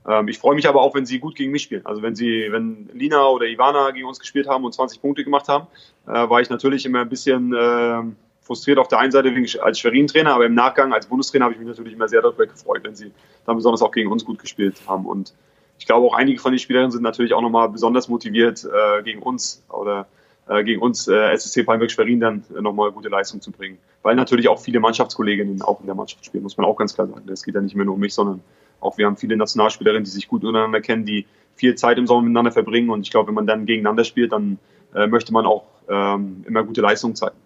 [0.06, 1.84] ähm, ich freue mich aber auch, wenn sie gut gegen mich spielen.
[1.84, 5.48] Also wenn sie, wenn Lina oder Ivana gegen uns gespielt haben und 20 Punkte gemacht
[5.48, 5.66] haben,
[6.06, 8.02] äh, war ich natürlich immer ein bisschen äh,
[8.42, 11.68] frustriert auf der einen Seite als Schwerin-Trainer, aber im Nachgang als Bundestrainer habe ich mich
[11.68, 13.12] natürlich immer sehr darüber gefreut, wenn sie
[13.46, 15.06] dann besonders auch gegen uns gut gespielt haben.
[15.06, 15.32] Und
[15.78, 19.22] ich glaube auch einige von den Spielerinnen sind natürlich auch nochmal besonders motiviert, äh, gegen
[19.22, 20.06] uns oder
[20.48, 23.78] äh, gegen uns äh, SSC Palmberg Schwerin dann äh, nochmal gute Leistung zu bringen.
[24.02, 27.06] Weil natürlich auch viele Mannschaftskolleginnen auch in der Mannschaft spielen, muss man auch ganz klar
[27.06, 27.28] sagen.
[27.28, 28.40] Es geht ja nicht mehr nur um mich, sondern
[28.80, 32.22] auch wir haben viele Nationalspielerinnen, die sich gut untereinander kennen, die viel Zeit im Sommer
[32.22, 32.90] miteinander verbringen.
[32.90, 34.58] Und ich glaube, wenn man dann gegeneinander spielt, dann
[34.94, 37.36] äh, möchte man auch ähm, immer gute Leistung zeigen.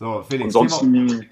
[0.00, 0.46] So, Felix.
[0.46, 1.28] Ansonsten,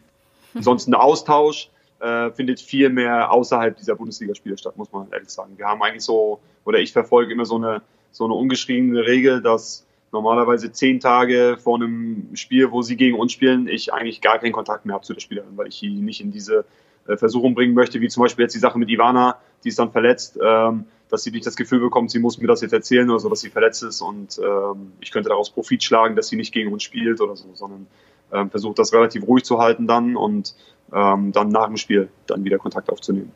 [0.55, 5.55] ansonsten der Austausch äh, findet viel mehr außerhalb dieser Bundesligaspiele statt, muss man ehrlich sagen.
[5.57, 7.81] Wir haben eigentlich so, oder ich verfolge immer so eine,
[8.13, 13.33] so eine ungeschriebene Regel, dass normalerweise zehn Tage vor einem Spiel, wo sie gegen uns
[13.33, 16.21] spielen, ich eigentlich gar keinen Kontakt mehr habe zu der Spielerin, weil ich sie nicht
[16.21, 16.67] in diese
[17.07, 19.93] äh, Versuchung bringen möchte, wie zum Beispiel jetzt die Sache mit Ivana, die ist dann
[19.93, 23.19] verletzt, ähm, dass sie nicht das Gefühl bekommt, sie muss mir das jetzt erzählen oder
[23.19, 26.53] so, dass sie verletzt ist und ähm, ich könnte daraus Profit schlagen, dass sie nicht
[26.53, 27.87] gegen uns spielt oder so, sondern
[28.33, 30.55] ähm, versucht das relativ ruhig zu halten dann und
[30.93, 33.33] ähm, dann nach dem Spiel dann wieder Kontakt aufzunehmen.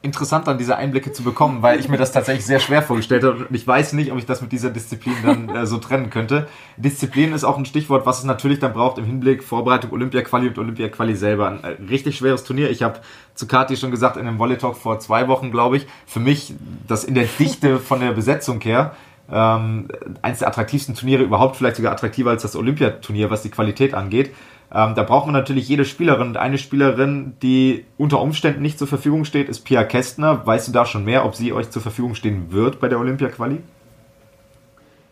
[0.00, 3.44] Interessant dann diese Einblicke zu bekommen, weil ich mir das tatsächlich sehr schwer vorgestellt habe
[3.44, 6.48] und ich weiß nicht, ob ich das mit dieser Disziplin dann äh, so trennen könnte.
[6.76, 10.58] Disziplin ist auch ein Stichwort, was es natürlich dann braucht im Hinblick Vorbereitung Olympia-Quali und
[10.58, 11.48] Olympia-Quali selber.
[11.48, 12.70] Ein äh, richtig schweres Turnier.
[12.70, 13.00] Ich habe
[13.34, 16.54] zu Kati schon gesagt in einem Volley-Talk vor zwei Wochen, glaube ich, für mich
[16.86, 18.94] das in der Dichte von der Besetzung her
[19.30, 19.88] ähm,
[20.22, 24.32] eines der attraktivsten Turniere überhaupt, vielleicht sogar attraktiver als das Olympiaturnier, was die Qualität angeht.
[24.74, 26.28] Ähm, da braucht man natürlich jede Spielerin.
[26.28, 30.46] Und eine Spielerin, die unter Umständen nicht zur Verfügung steht, ist Pia Kästner.
[30.46, 33.58] Weißt du da schon mehr, ob sie euch zur Verfügung stehen wird bei der Olympia-Quali?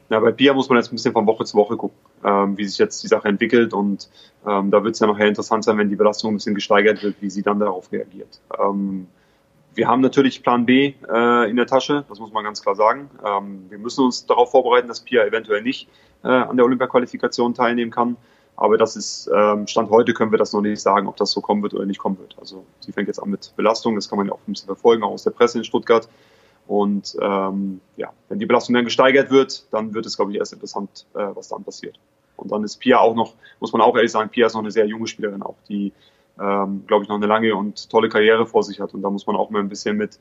[0.09, 2.64] Ja, bei Pia muss man jetzt ein bisschen von Woche zu Woche gucken, ähm, wie
[2.64, 3.75] sich jetzt die Sache entwickelt.
[3.75, 4.09] Und
[4.46, 7.16] ähm, da wird es ja nachher interessant sein, wenn die Belastung ein bisschen gesteigert wird,
[7.20, 8.40] wie sie dann darauf reagiert.
[8.59, 9.09] Ähm,
[9.74, 13.11] wir haben natürlich Plan B äh, in der Tasche, das muss man ganz klar sagen.
[13.24, 15.88] Ähm, wir müssen uns darauf vorbereiten, dass Pia eventuell nicht
[16.24, 18.16] äh, an der Olympia-Qualifikation teilnehmen kann.
[18.56, 21.40] Aber das ist, ähm, Stand heute können wir das noch nicht sagen, ob das so
[21.40, 22.37] kommen wird oder nicht kommen wird.
[22.38, 25.02] Also sie fängt jetzt an mit Belastung, das kann man ja auch ein bisschen verfolgen,
[25.02, 26.09] auch aus der Presse in Stuttgart.
[26.66, 30.52] Und ähm, ja, wenn die Belastung dann gesteigert wird, dann wird es, glaube ich, erst
[30.52, 31.98] interessant, äh, was dann passiert.
[32.37, 34.70] Und dann ist Pia auch noch, muss man auch ehrlich sagen, Pia ist noch eine
[34.70, 35.92] sehr junge Spielerin auch, die,
[36.40, 38.94] ähm, glaube ich, noch eine lange und tolle Karriere vor sich hat.
[38.94, 40.18] Und da muss man auch mal ein bisschen mit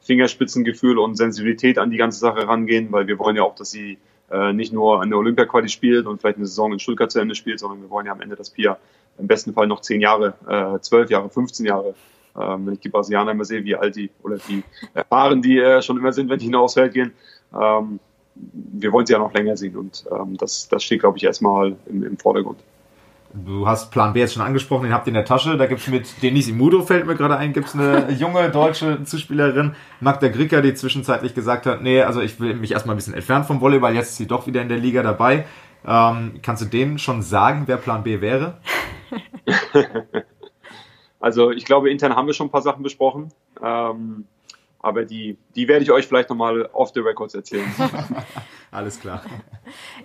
[0.00, 3.98] Fingerspitzengefühl und Sensibilität an die ganze Sache rangehen, weil wir wollen ja auch, dass sie
[4.30, 7.34] äh, nicht nur an der Olympia-Quali spielt und vielleicht eine Saison in Stuttgart zu Ende
[7.34, 8.78] spielt, sondern wir wollen ja am Ende, dass Pia
[9.18, 11.94] im besten Fall noch zehn Jahre, äh, zwölf Jahre, 15 Jahre,
[12.36, 15.82] ähm, wenn ich die Brasilianer immer sehe, wie alt die oder wie erfahren die äh,
[15.82, 17.12] schon immer sind, wenn die hinaus Feld gehen.
[17.54, 18.00] Ähm,
[18.34, 21.76] wir wollen sie ja noch länger sehen und ähm, das, das steht, glaube ich, erstmal
[21.86, 22.58] im, im Vordergrund.
[23.34, 25.56] Du hast Plan B jetzt schon angesprochen, den habt ihr in der Tasche.
[25.56, 30.28] Da gibt's mit Denise Imudo, fällt mir gerade ein, gibt's eine junge deutsche Zuspielerin, Magda
[30.28, 33.60] Gricker, die zwischenzeitlich gesagt hat, nee, also ich will mich erstmal ein bisschen entfernen vom
[33.60, 35.46] Volleyball, jetzt ist sie doch wieder in der Liga dabei.
[35.86, 38.58] Ähm, kannst du denen schon sagen, wer Plan B wäre?
[41.20, 43.32] also ich glaube, intern haben wir schon ein paar Sachen besprochen.
[43.62, 44.26] Ähm,
[44.82, 47.72] aber die, die werde ich euch vielleicht nochmal off the records erzählen.
[48.72, 49.20] Alles klar.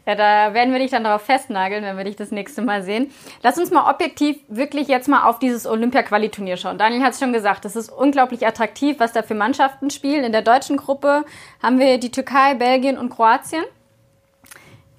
[0.06, 3.12] Ja, da werden wir dich dann darauf festnageln, wenn wir dich das nächste Mal sehen.
[3.42, 6.78] Lass uns mal objektiv wirklich jetzt mal auf dieses Olympia-Quali-Turnier schauen.
[6.78, 10.26] Daniel hat es schon gesagt, es ist unglaublich attraktiv, was da für Mannschaften spielen.
[10.26, 11.24] In der deutschen Gruppe
[11.64, 13.64] haben wir die Türkei, Belgien und Kroatien.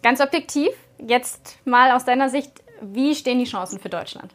[0.02, 4.34] Ganz objektiv, jetzt mal aus deiner Sicht, wie stehen die Chancen für Deutschland?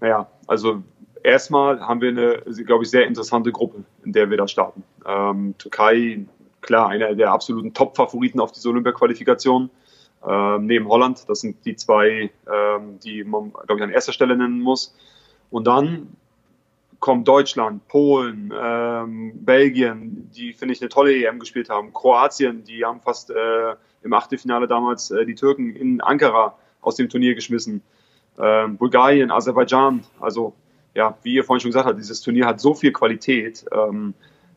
[0.00, 0.82] Naja, also
[1.22, 4.82] erstmal haben wir eine, glaube ich, sehr interessante Gruppe, in der wir da starten.
[5.06, 6.26] Ähm, Türkei,
[6.64, 9.70] klar, einer der absoluten Top-Favoriten auf diese Olympia-Qualifikation.
[10.26, 14.36] Ähm, neben Holland, das sind die zwei, ähm, die man, glaube ich, an erster Stelle
[14.36, 14.94] nennen muss.
[15.50, 16.16] Und dann
[16.98, 21.92] kommt Deutschland, Polen, ähm, Belgien, die, finde ich, eine tolle EM gespielt haben.
[21.92, 27.10] Kroatien, die haben fast äh, im Achtelfinale damals äh, die Türken in Ankara aus dem
[27.10, 27.82] Turnier geschmissen.
[28.38, 30.54] Ähm, Bulgarien, Aserbaidschan, also
[30.94, 34.14] ja, wie ihr vorhin schon gesagt habt, dieses Turnier hat so viel Qualität, ähm,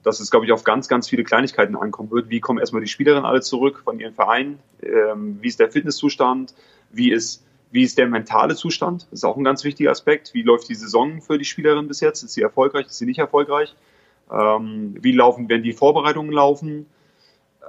[0.08, 2.30] dass es, glaube ich, auf ganz, ganz viele Kleinigkeiten ankommen wird.
[2.30, 4.60] Wie kommen erstmal die Spielerinnen alle zurück von ihren Vereinen?
[4.82, 6.56] Ähm, wie ist der Fitnesszustand?
[6.92, 9.08] Wie ist, wie ist der mentale Zustand?
[9.12, 10.34] Das ist auch ein ganz wichtiger Aspekt.
[10.34, 12.24] Wie läuft die Saison für die Spielerin bis jetzt?
[12.24, 12.88] Ist sie erfolgreich?
[12.88, 13.76] Ist sie nicht erfolgreich?
[14.32, 16.86] Ähm, wie laufen, werden die Vorbereitungen laufen?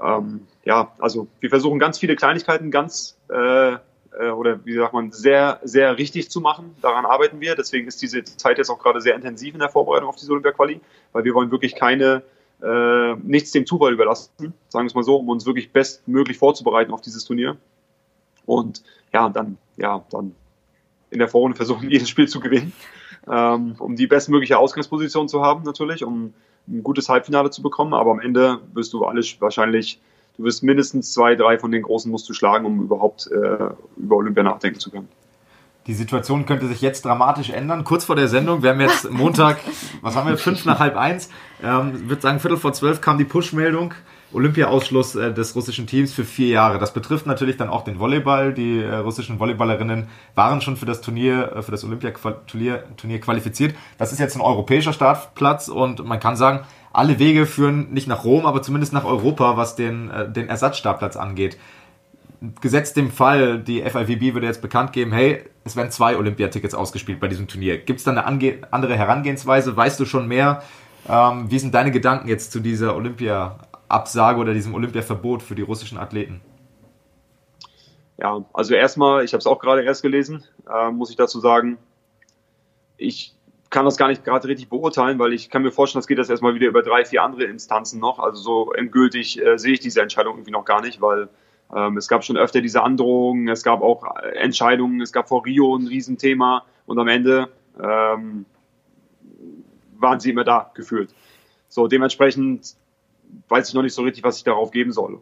[0.00, 3.78] Ähm, ja, also wir versuchen ganz viele Kleinigkeiten ganz äh,
[4.18, 6.74] äh, oder wie sagt man, sehr, sehr richtig zu machen.
[6.82, 7.54] Daran arbeiten wir.
[7.54, 10.80] Deswegen ist diese Zeit jetzt auch gerade sehr intensiv in der Vorbereitung auf diese Olympia-Quali,
[11.12, 12.22] weil wir wollen wirklich keine,
[12.62, 16.92] äh, nichts dem Zufall überlassen, sagen wir es mal so, um uns wirklich bestmöglich vorzubereiten
[16.92, 17.56] auf dieses Turnier.
[18.44, 20.34] Und ja, dann, ja, dann
[21.10, 22.72] in der Vorrunde versuchen, jedes Spiel zu gewinnen,
[23.30, 26.34] ähm, um die bestmögliche Ausgangsposition zu haben, natürlich, um
[26.66, 27.94] ein gutes Halbfinale zu bekommen.
[27.94, 30.00] Aber am Ende wirst du alles wahrscheinlich
[30.38, 34.16] du wirst mindestens zwei, drei von den Großen musst du schlagen, um überhaupt äh, über
[34.16, 35.08] Olympia nachdenken zu können.
[35.86, 37.82] Die Situation könnte sich jetzt dramatisch ändern.
[37.82, 39.58] Kurz vor der Sendung, wir haben jetzt Montag,
[40.02, 41.30] was haben wir, fünf nach halb eins.
[41.62, 43.94] Ähm, würde sagen, Viertel vor zwölf kam die Push-Meldung.
[44.32, 46.78] Olympia-Ausschluss äh, des russischen Teams für vier Jahre.
[46.78, 48.52] Das betrifft natürlich dann auch den Volleyball.
[48.52, 53.74] Die äh, russischen Volleyballerinnen waren schon für das Turnier, äh, für das Olympia-Turnier Turnier qualifiziert.
[53.96, 58.24] Das ist jetzt ein europäischer Startplatz und man kann sagen, alle Wege führen nicht nach
[58.24, 61.58] Rom, aber zumindest nach Europa, was den, äh, den Ersatzstartplatz angeht.
[62.60, 67.20] Gesetzt dem Fall, die FIVB würde jetzt bekannt geben, hey, es werden zwei Olympiatickets ausgespielt
[67.20, 67.78] bei diesem Turnier.
[67.78, 69.76] Gibt es da eine andere Herangehensweise?
[69.76, 70.62] Weißt du schon mehr?
[71.08, 75.98] Ähm, wie sind deine Gedanken jetzt zu dieser Olympia-Absage oder diesem Olympia-Verbot für die russischen
[75.98, 76.40] Athleten?
[78.18, 81.78] Ja, also erstmal, ich habe es auch gerade erst gelesen, äh, muss ich dazu sagen.
[82.96, 83.37] Ich
[83.70, 86.30] kann das gar nicht gerade richtig beurteilen, weil ich kann mir vorstellen, das geht das
[86.30, 88.18] erstmal wieder über drei, vier andere Instanzen noch.
[88.18, 91.28] Also so endgültig äh, sehe ich diese Entscheidung irgendwie noch gar nicht, weil
[91.74, 95.44] ähm, es gab schon öfter diese Androhungen, es gab auch äh, Entscheidungen, es gab vor
[95.44, 98.46] Rio ein Riesenthema und am Ende ähm,
[99.98, 101.14] waren sie immer da gefühlt.
[101.68, 102.74] So, dementsprechend
[103.48, 105.20] weiß ich noch nicht so richtig, was ich darauf geben soll.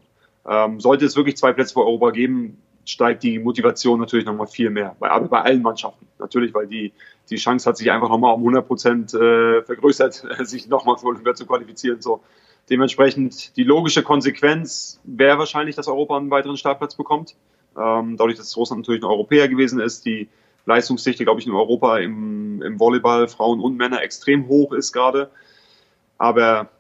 [0.49, 4.71] Ähm, sollte es wirklich zwei Plätze für Europa geben, steigt die Motivation natürlich nochmal viel
[4.71, 4.97] mehr.
[4.99, 6.07] Bei, aber bei allen Mannschaften.
[6.19, 6.93] Natürlich, weil die,
[7.29, 11.35] die Chance hat sich einfach nochmal um 100 Prozent äh, vergrößert, sich nochmal für Olympia
[11.35, 12.01] zu qualifizieren.
[12.01, 12.23] So.
[12.71, 17.37] Dementsprechend die logische Konsequenz wäre wahrscheinlich, dass Europa einen weiteren Startplatz bekommt.
[17.77, 20.29] Ähm, dadurch, dass Russland natürlich ein Europäer gewesen ist, die
[20.65, 25.31] Leistungsdichte, glaube ich, in Europa im, im Volleyball Frauen und Männer extrem hoch ist gerade.
[26.19, 26.71] Aber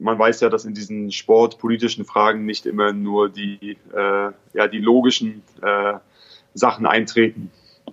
[0.00, 4.78] man weiß ja, dass in diesen sportpolitischen Fragen nicht immer nur die, äh, ja, die
[4.78, 5.94] logischen äh,
[6.54, 7.50] Sachen eintreten,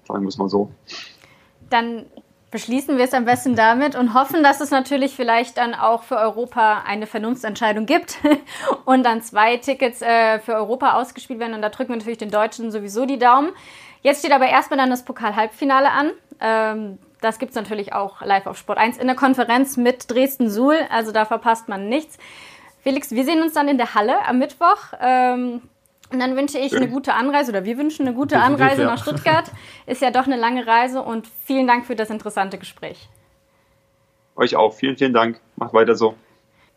[0.08, 0.72] sagen wir es mal so.
[1.70, 2.06] Dann
[2.50, 6.18] beschließen wir es am besten damit und hoffen, dass es natürlich vielleicht dann auch für
[6.18, 8.20] Europa eine Vernunftsentscheidung gibt
[8.86, 11.54] und dann zwei Tickets äh, für Europa ausgespielt werden.
[11.54, 13.50] Und da drücken wir natürlich den Deutschen sowieso die Daumen.
[14.02, 16.12] Jetzt steht aber erstmal dann das Pokal-Halbfinale an.
[16.40, 20.78] Ähm, das gibt es natürlich auch live auf Sport 1 in der Konferenz mit Dresden-Suhl.
[20.90, 22.18] Also da verpasst man nichts.
[22.82, 24.94] Felix, wir sehen uns dann in der Halle am Mittwoch.
[25.02, 25.62] Ähm,
[26.12, 29.52] und dann wünsche ich eine gute Anreise oder wir wünschen eine gute Anreise nach Stuttgart.
[29.86, 33.10] Ist ja doch eine lange Reise und vielen Dank für das interessante Gespräch.
[34.38, 34.74] Euch auch.
[34.74, 35.42] Vielen, vielen Dank.
[35.58, 36.16] Macht weiter so.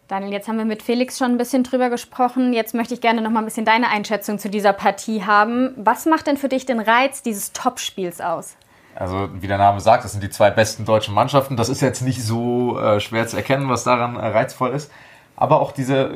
[0.08, 2.52] Daniel, jetzt haben wir mit Felix schon ein bisschen drüber gesprochen.
[2.52, 5.72] Jetzt möchte ich gerne noch mal ein bisschen deine Einschätzung zu dieser Partie haben.
[5.76, 8.56] Was macht denn für dich den Reiz dieses Topspiels aus?
[8.94, 11.56] Also, wie der Name sagt, das sind die zwei besten deutschen Mannschaften.
[11.56, 14.90] Das ist jetzt nicht so äh, schwer zu erkennen, was daran äh, reizvoll ist.
[15.36, 16.10] Aber auch diese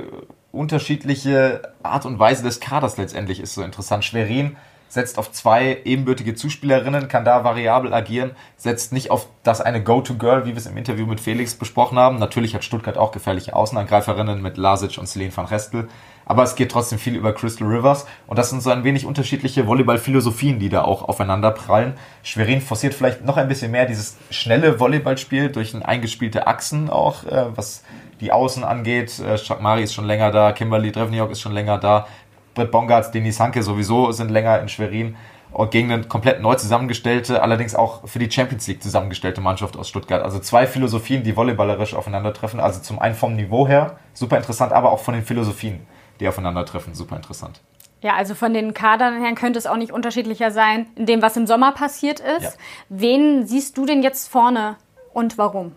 [0.52, 4.04] unterschiedliche Art und Weise des Kaders letztendlich ist so interessant.
[4.04, 4.56] Schwerin
[4.88, 10.44] setzt auf zwei ebenbürtige Zuspielerinnen, kann da variabel agieren, setzt nicht auf das eine Go-To-Girl,
[10.44, 12.18] wie wir es im Interview mit Felix besprochen haben.
[12.18, 15.88] Natürlich hat Stuttgart auch gefährliche Außenangreiferinnen mit Lasic und Celine van Restel,
[16.26, 19.66] aber es geht trotzdem viel über Crystal Rivers und das sind so ein wenig unterschiedliche
[19.66, 21.94] Volleyball-Philosophien, die da auch aufeinander prallen.
[22.22, 27.24] Schwerin forciert vielleicht noch ein bisschen mehr dieses schnelle Volleyballspiel durch ein eingespielte Achsen auch,
[27.24, 27.84] äh, was
[28.20, 29.18] die Außen angeht.
[29.18, 32.06] Äh, Chakmari ist schon länger da, Kimberly Drevniok ist schon länger da,
[32.54, 35.16] Brett Bongartz, Denis Hanke sowieso sind länger in Schwerin
[35.54, 39.88] und gegen eine komplett neu zusammengestellte, allerdings auch für die Champions League zusammengestellte Mannschaft aus
[39.88, 40.22] Stuttgart.
[40.22, 42.58] Also zwei Philosophien, die volleyballerisch aufeinandertreffen.
[42.58, 45.86] Also zum einen vom Niveau her super interessant, aber auch von den Philosophien,
[46.20, 47.60] die aufeinandertreffen, super interessant.
[48.00, 51.36] Ja, also von den Kadern her könnte es auch nicht unterschiedlicher sein, in dem, was
[51.36, 52.42] im Sommer passiert ist.
[52.42, 52.50] Ja.
[52.90, 54.76] Wen siehst du denn jetzt vorne
[55.14, 55.72] und warum?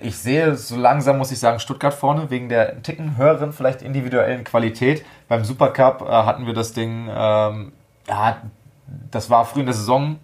[0.00, 4.44] ich sehe so langsam, muss ich sagen, Stuttgart vorne, wegen der Ticken höheren, vielleicht individuellen
[4.44, 5.04] Qualität.
[5.28, 7.72] Beim Supercup äh, hatten wir das Ding, ähm,
[8.08, 8.36] ja,
[9.10, 10.18] das war früh in der Saison.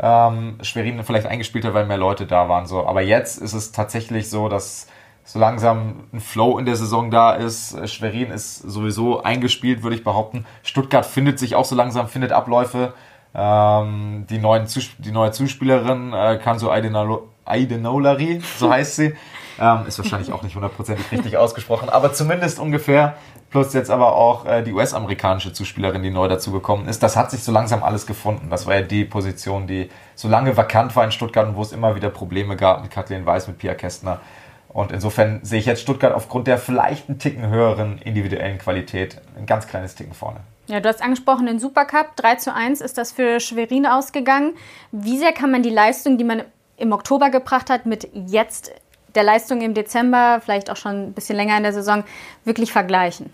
[0.00, 2.66] Ähm, Schwerin vielleicht eingespielter, weil mehr Leute da waren.
[2.66, 2.86] So.
[2.86, 4.86] Aber jetzt ist es tatsächlich so, dass
[5.28, 7.76] so langsam ein Flow in der Saison da ist.
[7.90, 10.46] Schwerin ist sowieso eingespielt, würde ich behaupten.
[10.62, 12.94] Stuttgart findet sich auch so langsam, findet Abläufe.
[13.34, 19.14] Ähm, die, neuen die neue Zuspielerin äh, Kanso Aidenolari, so heißt sie.
[19.60, 23.16] Ähm, ist wahrscheinlich auch nicht hundertprozentig richtig ausgesprochen, aber zumindest ungefähr.
[23.50, 27.02] Plus jetzt aber auch äh, die US-amerikanische Zuspielerin, die neu dazugekommen ist.
[27.02, 28.48] Das hat sich so langsam alles gefunden.
[28.48, 31.72] Das war ja die Position, die so lange vakant war in Stuttgart und wo es
[31.72, 34.20] immer wieder Probleme gab mit Kathleen Weiß, mit Pia Kästner.
[34.68, 39.46] Und insofern sehe ich jetzt Stuttgart aufgrund der vielleicht einen Ticken höheren individuellen Qualität ein
[39.46, 40.40] ganz kleines Ticken vorne.
[40.66, 42.14] Ja, du hast angesprochen den Supercup.
[42.16, 44.54] 3 zu 1 ist das für Schwerin ausgegangen.
[44.92, 46.42] Wie sehr kann man die Leistung, die man
[46.76, 48.72] im Oktober gebracht hat, mit jetzt
[49.14, 52.04] der Leistung im Dezember, vielleicht auch schon ein bisschen länger in der Saison,
[52.44, 53.32] wirklich vergleichen?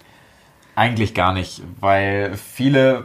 [0.77, 3.05] Eigentlich gar nicht, weil viele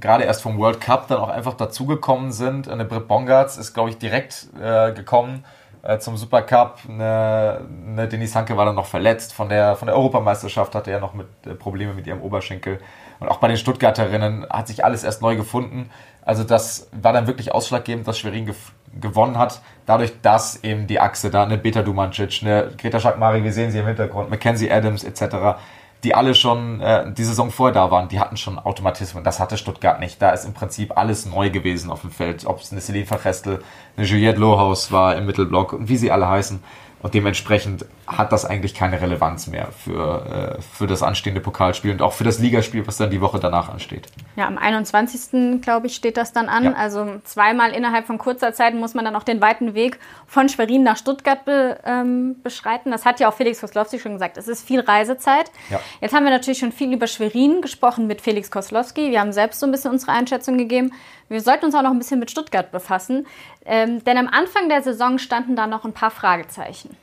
[0.00, 2.68] gerade erst vom World Cup dann auch einfach dazugekommen sind.
[2.68, 5.44] Eine Britt Bongartz ist, glaube ich, direkt äh, gekommen
[5.84, 6.78] äh, zum Supercup.
[6.88, 9.32] Eine, eine Denise Hanke war dann noch verletzt.
[9.32, 12.80] Von der, von der Europameisterschaft hatte er noch mit, äh, Probleme mit ihrem Oberschenkel.
[13.20, 15.90] Und auch bei den Stuttgarterinnen hat sich alles erst neu gefunden.
[16.24, 18.52] Also das war dann wirklich ausschlaggebend, dass Schwerin
[19.00, 23.52] gewonnen hat, dadurch, dass eben die Achse da, eine Beta Dumancic, eine Greta Schakmari, wir
[23.52, 25.58] sehen sie im Hintergrund, Mackenzie Adams etc.,
[26.04, 29.24] die alle schon äh, die Saison vorher da waren, die hatten schon Automatismen.
[29.24, 30.20] Das hatte Stuttgart nicht.
[30.20, 32.46] Da ist im Prinzip alles neu gewesen auf dem Feld.
[32.46, 33.62] Ob es eine Celine Verrestel,
[33.96, 36.62] eine Juliette Lohaus war im Mittelblock und wie sie alle heißen.
[37.02, 42.02] Und dementsprechend hat das eigentlich keine Relevanz mehr für, äh, für das anstehende Pokalspiel und
[42.02, 44.06] auch für das Ligaspiel, was dann die Woche danach ansteht.
[44.36, 45.60] Ja, am 21.
[45.60, 46.64] glaube ich, steht das dann an.
[46.64, 46.72] Ja.
[46.72, 50.82] Also zweimal innerhalb von kurzer Zeit muss man dann auch den weiten Weg von Schwerin
[50.82, 52.90] nach Stuttgart be, ähm, beschreiten.
[52.90, 54.36] Das hat ja auch Felix Koslowski schon gesagt.
[54.36, 55.50] Es ist viel Reisezeit.
[55.70, 55.80] Ja.
[56.00, 59.10] Jetzt haben wir natürlich schon viel über Schwerin gesprochen mit Felix Koslowski.
[59.10, 60.92] Wir haben selbst so ein bisschen unsere Einschätzung gegeben.
[61.28, 63.26] Wir sollten uns auch noch ein bisschen mit Stuttgart befassen,
[63.64, 66.96] ähm, denn am Anfang der Saison standen da noch ein paar Fragezeichen.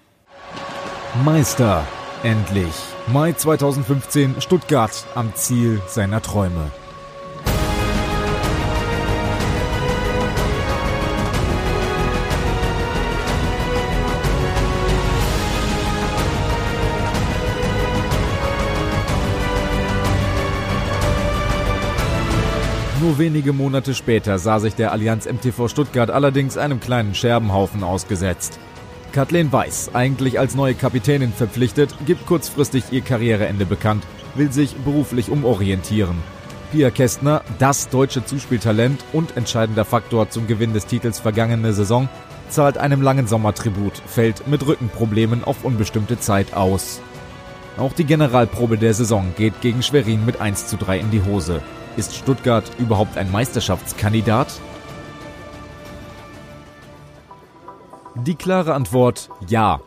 [1.26, 1.86] Meister,
[2.24, 2.74] endlich.
[3.08, 6.72] Mai 2015, Stuttgart am Ziel seiner Träume.
[23.02, 28.60] Nur wenige Monate später sah sich der Allianz MTV Stuttgart allerdings einem kleinen Scherbenhaufen ausgesetzt.
[29.12, 34.04] Kathleen Weiß, eigentlich als neue Kapitänin verpflichtet, gibt kurzfristig ihr Karriereende bekannt,
[34.36, 36.16] will sich beruflich umorientieren.
[36.72, 42.08] Pia Kästner, das deutsche Zuspieltalent und entscheidender Faktor zum Gewinn des Titels vergangene Saison,
[42.48, 47.02] zahlt einem langen Sommertribut, fällt mit Rückenproblemen auf unbestimmte Zeit aus.
[47.78, 51.62] Auch die Generalprobe der Saison geht gegen Schwerin mit 1 zu 3 in die Hose.
[51.98, 54.48] Ist Stuttgart überhaupt ein Meisterschaftskandidat?
[58.16, 59.80] Die klare Antwort ja.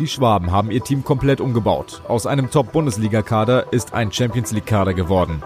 [0.00, 2.02] Die Schwaben haben ihr Team komplett umgebaut.
[2.08, 5.42] Aus einem Top-Bundesliga-Kader ist ein Champions League-Kader geworden.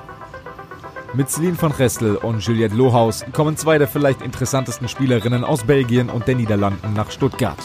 [1.12, 6.08] Mit Celine van Restel und Juliette Lohaus kommen zwei der vielleicht interessantesten Spielerinnen aus Belgien
[6.08, 7.58] und den Niederlanden nach Stuttgart.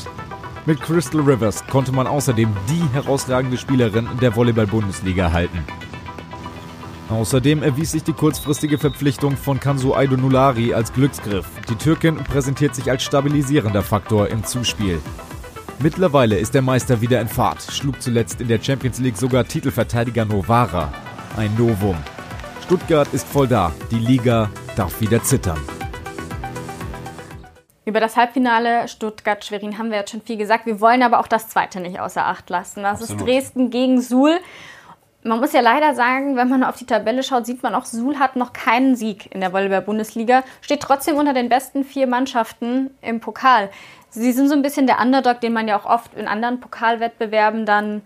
[0.66, 5.66] Mit Crystal Rivers konnte man außerdem die herausragende Spielerin der Volleyball-Bundesliga halten.
[7.12, 11.46] Außerdem erwies sich die kurzfristige Verpflichtung von Kansu Aydonulari als Glücksgriff.
[11.70, 15.02] Die Türkin präsentiert sich als stabilisierender Faktor im Zuspiel.
[15.80, 20.24] Mittlerweile ist der Meister wieder in Fahrt, schlug zuletzt in der Champions League sogar Titelverteidiger
[20.24, 20.94] Novara.
[21.36, 21.98] Ein Novum.
[22.64, 25.60] Stuttgart ist voll da, die Liga darf wieder zittern.
[27.84, 30.66] Über das Halbfinale Stuttgart-Schwerin haben wir jetzt schon viel gesagt.
[30.66, 32.84] Wir wollen aber auch das zweite nicht außer Acht lassen.
[32.84, 33.22] Das Absolut.
[33.22, 34.40] ist Dresden gegen Suhl.
[35.24, 38.18] Man muss ja leider sagen, wenn man auf die Tabelle schaut, sieht man auch, Suhl
[38.18, 43.20] hat noch keinen Sieg in der Volleyball-Bundesliga, steht trotzdem unter den besten vier Mannschaften im
[43.20, 43.70] Pokal.
[44.10, 47.68] Sie sind so ein bisschen der Underdog, den man ja auch oft in anderen Pokalwettbewerben
[47.68, 48.02] dann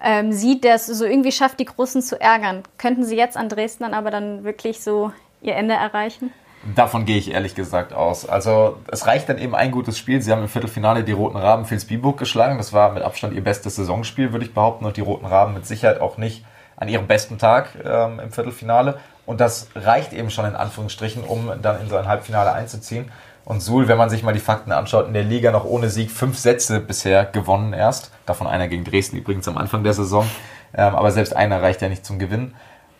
[0.00, 2.62] ähm, sieht, der es so irgendwie schafft, die Großen zu ärgern.
[2.78, 6.32] Könnten Sie jetzt an Dresden dann aber dann wirklich so ihr Ende erreichen?
[6.74, 8.26] Davon gehe ich ehrlich gesagt aus.
[8.26, 10.22] Also es reicht dann eben ein gutes Spiel.
[10.22, 12.56] Sie haben im Viertelfinale die Roten Raben Vilsbiburg geschlagen.
[12.56, 14.86] Das war mit Abstand ihr bestes Saisonspiel, würde ich behaupten.
[14.86, 16.42] Und die Roten Raben mit Sicherheit auch nicht
[16.76, 18.98] an ihrem besten Tag ähm, im Viertelfinale.
[19.26, 23.10] Und das reicht eben schon in Anführungsstrichen, um dann in so ein Halbfinale einzuziehen.
[23.44, 26.10] Und Suhl, wenn man sich mal die Fakten anschaut, in der Liga noch ohne Sieg
[26.10, 28.10] fünf Sätze bisher gewonnen erst.
[28.24, 30.28] Davon einer gegen Dresden übrigens am Anfang der Saison.
[30.74, 32.54] Ähm, aber selbst einer reicht ja nicht zum Gewinnen.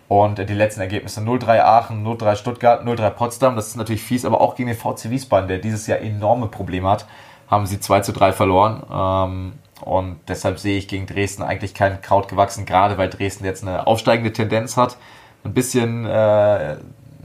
[0.06, 3.56] Und die letzten Ergebnisse 0-3 Aachen, 0-3 Stuttgart, 0-3 Potsdam.
[3.56, 6.90] Das ist natürlich fies, aber auch gegen den VC Wiesbaden, der dieses Jahr enorme Probleme
[6.90, 7.06] hat,
[7.50, 8.82] haben sie 2 3 verloren.
[8.92, 13.62] Ähm, und deshalb sehe ich gegen Dresden eigentlich kein Kraut gewachsen, gerade weil Dresden jetzt
[13.62, 14.96] eine aufsteigende Tendenz hat,
[15.44, 16.76] ein bisschen äh,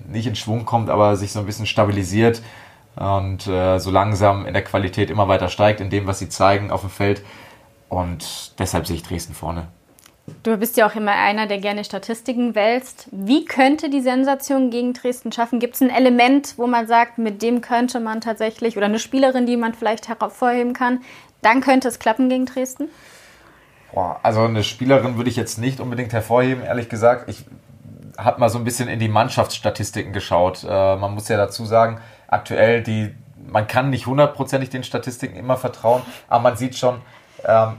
[0.07, 2.41] nicht in Schwung kommt, aber sich so ein bisschen stabilisiert
[2.95, 6.71] und äh, so langsam in der Qualität immer weiter steigt, in dem, was sie zeigen
[6.71, 7.21] auf dem Feld.
[7.88, 9.67] Und deshalb sehe ich Dresden vorne.
[10.43, 13.07] Du bist ja auch immer einer, der gerne Statistiken wälzt.
[13.12, 15.59] Wie könnte die Sensation gegen Dresden schaffen?
[15.59, 19.47] Gibt es ein Element, wo man sagt, mit dem könnte man tatsächlich, oder eine Spielerin,
[19.47, 21.01] die man vielleicht hervorheben kann,
[21.41, 22.89] dann könnte es klappen gegen Dresden?
[23.93, 27.30] Boah, also eine Spielerin würde ich jetzt nicht unbedingt hervorheben, ehrlich gesagt.
[27.30, 27.45] Ich
[28.17, 30.63] habe mal so ein bisschen in die Mannschaftsstatistiken geschaut.
[30.63, 33.15] Äh, man muss ja dazu sagen, aktuell die,
[33.47, 37.02] man kann nicht hundertprozentig den Statistiken immer vertrauen, aber man sieht schon,
[37.45, 37.78] ähm,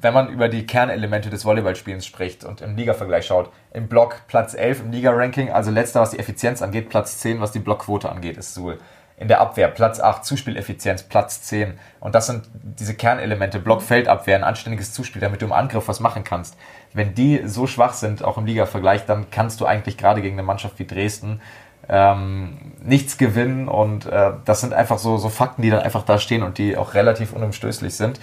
[0.00, 4.54] wenn man über die Kernelemente des Volleyballspielens spricht und im Liga-Vergleich schaut, im Block Platz
[4.54, 8.36] 11 im Liga-Ranking, also letzter, was die Effizienz angeht, Platz 10, was die Blockquote angeht,
[8.36, 8.78] ist Suhl
[9.20, 11.74] in der Abwehr Platz 8, Zuspieleffizienz Platz 10.
[12.00, 16.24] Und das sind diese Kernelemente, Block-Feldabwehr, ein anständiges Zuspiel, damit du im Angriff was machen
[16.24, 16.56] kannst.
[16.92, 20.44] Wenn die so schwach sind, auch im Liga-Vergleich, dann kannst du eigentlich gerade gegen eine
[20.44, 21.40] Mannschaft wie Dresden
[21.88, 26.18] ähm, nichts gewinnen und äh, das sind einfach so, so Fakten, die dann einfach da
[26.18, 28.20] stehen und die auch relativ unumstößlich sind.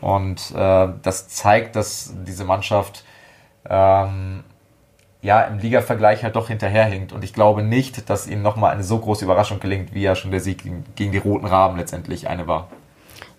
[0.00, 3.04] Und äh, das zeigt, dass diese Mannschaft
[3.68, 4.44] ähm,
[5.22, 7.12] ja im Liga-Vergleich halt doch hinterherhinkt.
[7.12, 10.30] Und ich glaube nicht, dass ihnen nochmal eine so große Überraschung gelingt, wie ja schon
[10.30, 10.62] der Sieg
[10.94, 12.68] gegen die Roten Raben letztendlich eine war.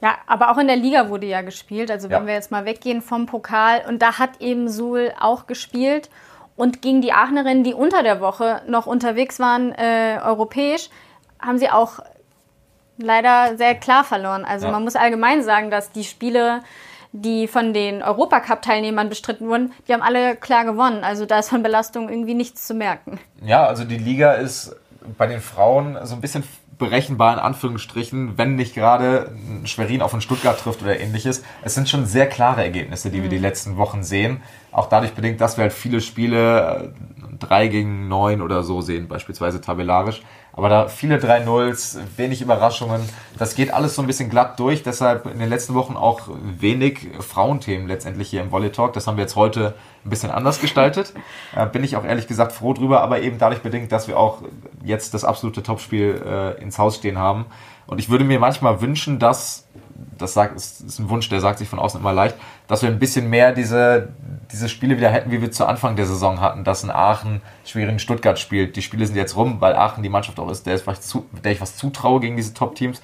[0.01, 1.91] Ja, aber auch in der Liga wurde ja gespielt.
[1.91, 2.27] Also wenn ja.
[2.27, 6.09] wir jetzt mal weggehen vom Pokal und da hat eben Suhl auch gespielt
[6.55, 10.89] und gegen die Aachnerinnen, die unter der Woche noch unterwegs waren, äh, europäisch,
[11.39, 11.99] haben sie auch
[12.97, 14.45] leider sehr klar verloren.
[14.45, 14.71] Also ja.
[14.71, 16.61] man muss allgemein sagen, dass die Spiele,
[17.11, 21.03] die von den Europacup-Teilnehmern bestritten wurden, die haben alle klar gewonnen.
[21.03, 23.19] Also da ist von Belastung irgendwie nichts zu merken.
[23.43, 24.75] Ja, also die Liga ist
[25.17, 26.43] bei den Frauen so ein bisschen
[26.77, 29.35] berechenbar in Anführungsstrichen, wenn nicht gerade
[29.65, 31.43] Schwerin auf einen Stuttgart trifft oder ähnliches.
[31.61, 33.43] Es sind schon sehr klare Ergebnisse, die wir die mhm.
[33.43, 34.41] letzten Wochen sehen.
[34.71, 36.93] Auch dadurch bedingt, dass wir halt viele Spiele
[37.39, 40.21] 3 äh, gegen 9 oder so sehen, beispielsweise tabellarisch.
[40.53, 43.01] Aber da viele 3-0s, wenig Überraschungen.
[43.37, 44.83] Das geht alles so ein bisschen glatt durch.
[44.83, 48.93] Deshalb in den letzten Wochen auch wenig Frauenthemen letztendlich hier im Volley Talk.
[48.93, 49.75] Das haben wir jetzt heute
[50.05, 51.13] ein bisschen anders gestaltet.
[51.55, 54.43] Äh, bin ich auch ehrlich gesagt froh drüber, aber eben dadurch bedingt, dass wir auch
[54.83, 57.47] jetzt das absolute Topspiel äh, ins Haus stehen haben.
[57.87, 59.67] Und ich würde mir manchmal wünschen, dass
[60.17, 62.35] das sagt, ist, ist ein Wunsch, der sagt sich von außen immer leicht,
[62.67, 64.09] dass wir ein bisschen mehr diese,
[64.51, 67.99] diese Spiele wieder hätten, wie wir zu Anfang der Saison hatten, dass ein Aachen Schwerin
[67.99, 68.75] Stuttgart spielt.
[68.75, 71.25] Die Spiele sind jetzt rum, weil Aachen die Mannschaft auch ist, der, ist was zu,
[71.43, 73.01] der ich was zutraue gegen diese Top-Teams.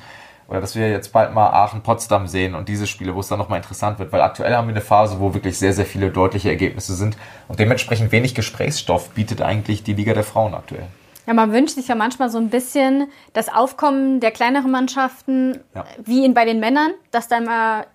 [0.48, 3.58] Oder dass wir jetzt bald mal Aachen-Potsdam sehen und diese Spiele, wo es dann nochmal
[3.58, 6.94] interessant wird, weil aktuell haben wir eine Phase, wo wirklich sehr, sehr viele deutliche Ergebnisse
[6.94, 7.18] sind
[7.48, 10.88] und dementsprechend wenig Gesprächsstoff bietet eigentlich die Liga der Frauen aktuell.
[11.28, 15.86] Ja, man wünscht sich ja manchmal so ein bisschen das Aufkommen der kleineren Mannschaften, ja.
[16.04, 17.88] wie in bei den Männern, dass dann mal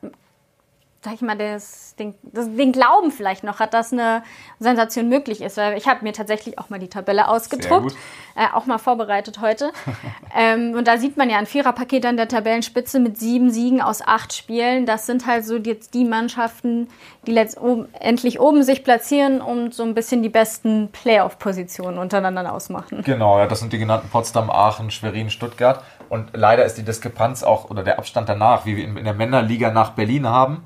[1.02, 4.22] sag ich mal, das, den, das, den Glauben vielleicht noch hat, dass eine
[4.58, 5.56] Sensation möglich ist.
[5.56, 7.96] Weil ich habe mir tatsächlich auch mal die Tabelle ausgedruckt,
[8.36, 9.72] äh, auch mal vorbereitet heute.
[10.36, 14.02] ähm, und da sieht man ja ein Viererpaket an der Tabellenspitze mit sieben Siegen aus
[14.02, 14.84] acht Spielen.
[14.84, 16.88] Das sind halt so jetzt die Mannschaften,
[17.26, 23.02] die letztendlich oben sich platzieren und so ein bisschen die besten Playoff-Positionen untereinander ausmachen.
[23.04, 25.82] Genau, ja, das sind die genannten Potsdam, Aachen, Schwerin, Stuttgart.
[26.10, 29.14] Und leider ist die Diskrepanz auch, oder der Abstand danach, wie wir in, in der
[29.14, 30.62] Männerliga nach Berlin haben,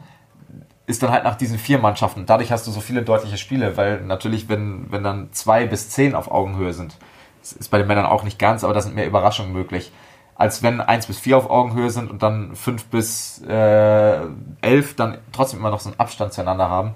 [0.86, 2.26] ist dann halt nach diesen vier Mannschaften.
[2.26, 6.14] Dadurch hast du so viele deutliche Spiele, weil natürlich, wenn, wenn dann zwei bis zehn
[6.14, 6.96] auf Augenhöhe sind,
[7.40, 9.92] das ist bei den Männern auch nicht ganz, aber da sind mehr Überraschungen möglich,
[10.34, 14.18] als wenn eins bis vier auf Augenhöhe sind und dann fünf bis äh,
[14.60, 16.94] elf dann trotzdem immer noch so einen Abstand zueinander haben,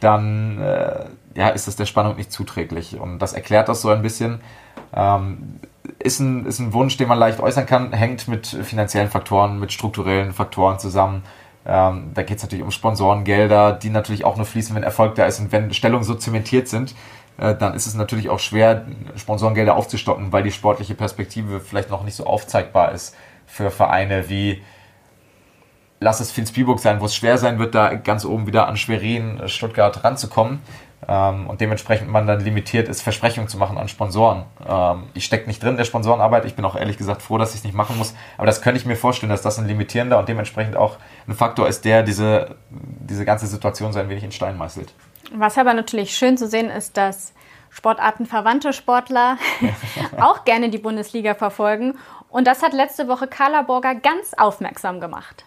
[0.00, 2.98] dann äh, ja, ist das der Spannung nicht zuträglich.
[2.98, 4.40] Und das erklärt das so ein bisschen.
[4.94, 5.60] Ähm,
[5.98, 9.72] ist, ein, ist ein Wunsch, den man leicht äußern kann, hängt mit finanziellen Faktoren, mit
[9.72, 11.22] strukturellen Faktoren zusammen.
[11.70, 15.26] Ähm, da geht es natürlich um Sponsorengelder, die natürlich auch nur fließen, wenn Erfolg da
[15.26, 15.38] ist.
[15.38, 16.96] Und wenn Stellungen so zementiert sind,
[17.38, 22.02] äh, dann ist es natürlich auch schwer, Sponsorengelder aufzustocken, weil die sportliche Perspektive vielleicht noch
[22.02, 23.14] nicht so aufzeigbar ist
[23.46, 24.62] für Vereine wie
[26.00, 29.42] lass es Vilsbiburg sein, wo es schwer sein wird, da ganz oben wieder an Schwerin,
[29.46, 30.60] Stuttgart ranzukommen
[31.08, 34.44] ähm, und dementsprechend man dann limitiert ist, Versprechungen zu machen an Sponsoren.
[34.66, 37.50] Ähm, ich stecke nicht drin in der Sponsorenarbeit, ich bin auch ehrlich gesagt froh, dass
[37.50, 40.18] ich es nicht machen muss, aber das könnte ich mir vorstellen, dass das ein limitierender
[40.18, 40.96] und dementsprechend auch
[41.26, 44.92] ein Faktor ist, der diese, diese ganze Situation so ein wenig in Stein meißelt.
[45.34, 47.32] Was aber natürlich schön zu sehen ist, dass
[47.70, 49.38] Sportartenverwandte Sportler
[50.20, 51.96] auch gerne die Bundesliga verfolgen.
[52.28, 55.44] Und das hat letzte Woche Carla Borger ganz aufmerksam gemacht.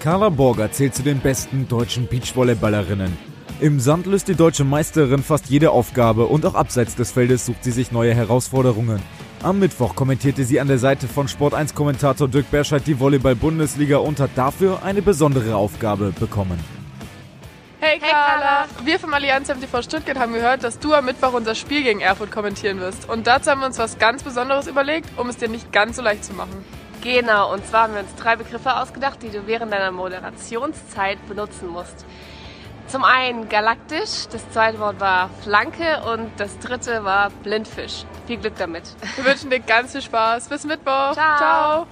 [0.00, 3.31] Carla Borger zählt zu den besten deutschen Beachvolleyballerinnen.
[3.62, 7.62] Im Sand löst die deutsche Meisterin fast jede Aufgabe und auch abseits des Feldes sucht
[7.62, 9.00] sie sich neue Herausforderungen.
[9.40, 14.30] Am Mittwoch kommentierte sie an der Seite von Sport1-Kommentator Dirk Berscheid die Volleyball-Bundesliga und hat
[14.34, 16.58] dafür eine besondere Aufgabe bekommen.
[17.78, 18.66] Hey Carla!
[18.84, 22.32] Wir vom Allianz MTV Stuttgart haben gehört, dass du am Mittwoch unser Spiel gegen Erfurt
[22.32, 23.08] kommentieren wirst.
[23.08, 26.02] Und dazu haben wir uns was ganz Besonderes überlegt, um es dir nicht ganz so
[26.02, 26.64] leicht zu machen.
[27.00, 31.68] Genau, und zwar haben wir uns drei Begriffe ausgedacht, die du während deiner Moderationszeit benutzen
[31.68, 32.04] musst.
[32.92, 38.04] Zum einen galaktisch, das zweite Wort war Flanke und das dritte war Blindfisch.
[38.26, 38.82] Viel Glück damit.
[39.16, 40.48] Wir wünschen dir ganz viel Spaß.
[40.48, 41.14] Bis Mittwoch.
[41.14, 41.38] Ciao.
[41.38, 41.86] Ciao.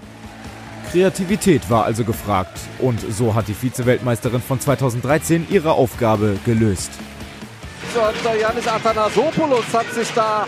[0.93, 6.91] Kreativität war also gefragt und so hat die Vize-Weltmeisterin von 2013 ihre Aufgabe gelöst.
[7.95, 8.01] So,
[8.39, 10.45] Janis Athanasopoulos hat sich da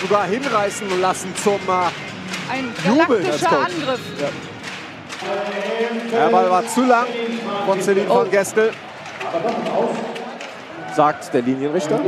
[0.00, 4.00] sogar hinreißen lassen zum äh, Ein Jubeln Angriff.
[4.18, 4.28] Ja.
[6.10, 7.06] Der Ball war zu lang
[7.66, 8.20] von Celine oh.
[8.20, 8.72] von Gestel.
[10.94, 12.00] Sagt der Linienrichter.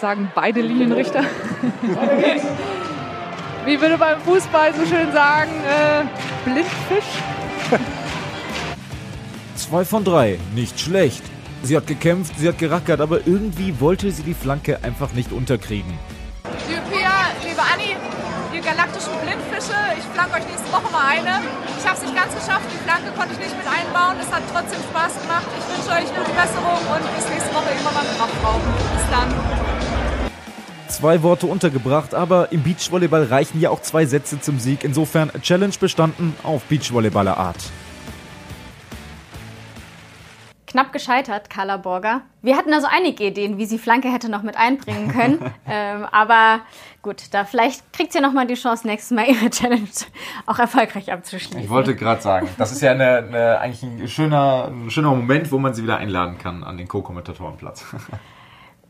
[0.00, 1.20] Sagen beide Linienrichter.
[3.64, 6.04] Wie würde beim Fußball so schön sagen, äh,
[6.44, 7.22] Blindfisch?
[9.56, 11.22] Zwei von drei, nicht schlecht.
[11.62, 15.94] Sie hat gekämpft, sie hat gerackert, aber irgendwie wollte sie die Flanke einfach nicht unterkriegen.
[19.64, 19.98] Blindfische.
[19.98, 21.40] Ich flanke euch nächste Woche mal eine.
[21.78, 24.16] Ich habe es nicht ganz geschafft, die Flanke konnte ich nicht mit einbauen.
[24.20, 25.46] Es hat trotzdem Spaß gemacht.
[25.58, 28.60] Ich wünsche euch gute Besserung und bis nächste Woche irgendwann mal mit Kraftfrau.
[28.94, 29.34] Bis dann.
[30.88, 34.84] Zwei Worte untergebracht, aber im Beachvolleyball reichen ja auch zwei Sätze zum Sieg.
[34.84, 37.56] Insofern Challenge bestanden auf Beachvolleyballer Art.
[40.74, 42.22] Knapp gescheitert, Carla Borger.
[42.42, 45.38] Wir hatten also einige Ideen, wie sie Flanke hätte noch mit einbringen können.
[45.68, 46.62] ähm, aber
[47.00, 49.86] gut, da vielleicht kriegt sie ja nochmal die Chance, nächstes Mal ihre Challenge
[50.46, 51.60] auch erfolgreich abzuschließen.
[51.60, 55.52] Ich wollte gerade sagen, das ist ja eine, eine, eigentlich ein schöner, ein schöner Moment,
[55.52, 57.86] wo man sie wieder einladen kann an den Co-Kommentatorenplatz.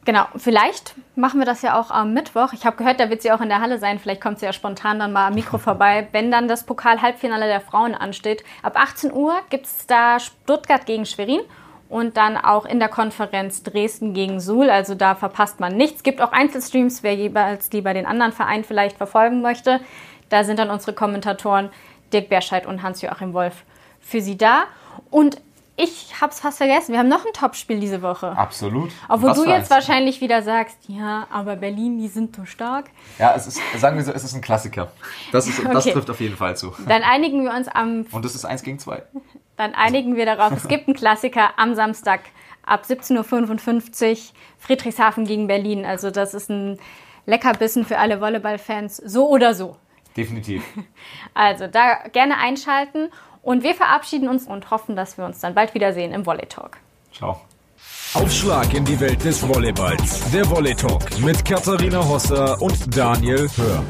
[0.07, 2.53] Genau, vielleicht machen wir das ja auch am Mittwoch.
[2.53, 3.99] Ich habe gehört, da wird sie auch in der Halle sein.
[3.99, 7.63] Vielleicht kommt sie ja spontan dann mal am Mikro vorbei, wenn dann das Pokal-Halbfinale der
[7.63, 8.45] Frauen ansteht.
[8.63, 11.41] Ab 18 Uhr gibt es da Stuttgart gegen Schwerin
[11.89, 14.71] und dann auch in der Konferenz Dresden gegen Suhl.
[14.71, 15.97] Also da verpasst man nichts.
[15.99, 19.81] Es gibt auch Einzelstreams, wer jeweils lieber den anderen Verein vielleicht verfolgen möchte.
[20.29, 21.71] Da sind dann unsere Kommentatoren
[22.13, 23.65] Dirk Berscheid und Hans-Joachim Wolf
[24.01, 24.65] für Sie da.
[25.11, 25.41] Und
[25.77, 26.93] ich hab's fast vergessen.
[26.93, 28.37] Wir haben noch ein Topspiel diese Woche.
[28.37, 28.91] Absolut.
[29.09, 29.71] Obwohl Was du jetzt eins?
[29.71, 32.87] wahrscheinlich wieder sagst, ja, aber Berlin, die sind so stark.
[33.19, 34.93] Ja, es ist, sagen wir so, es ist ein Klassiker.
[35.33, 35.93] Das, ist, das Okay.
[35.93, 36.73] trifft auf jeden Fall zu.
[36.87, 39.03] Dann einigen wir uns am, Und es ist eins gegen zwei.
[39.57, 40.53] dann einigen wir darauf.
[40.53, 42.21] Es gibt einen Klassiker am Samstag
[42.65, 44.17] ab 17.55 Uhr.
[44.59, 45.85] Friedrichshafen gegen Berlin.
[45.85, 46.79] Also das ist ein
[47.27, 48.97] Leckerbissen für alle Volleyballfans.
[48.99, 49.77] So oder so.
[50.17, 50.63] Definitiv.
[51.35, 53.11] Also da gerne einschalten.
[53.45, 56.79] Und wir verabschieden uns und hoffen, dass wir uns dann bald wiedersehen im Volley Talk.
[57.13, 57.41] Ciao.
[58.15, 60.31] Aufschlag in die Welt des Volleyballs.
[60.31, 63.85] Der Volley Talk mit Katharina Hosser und Daniel Hör.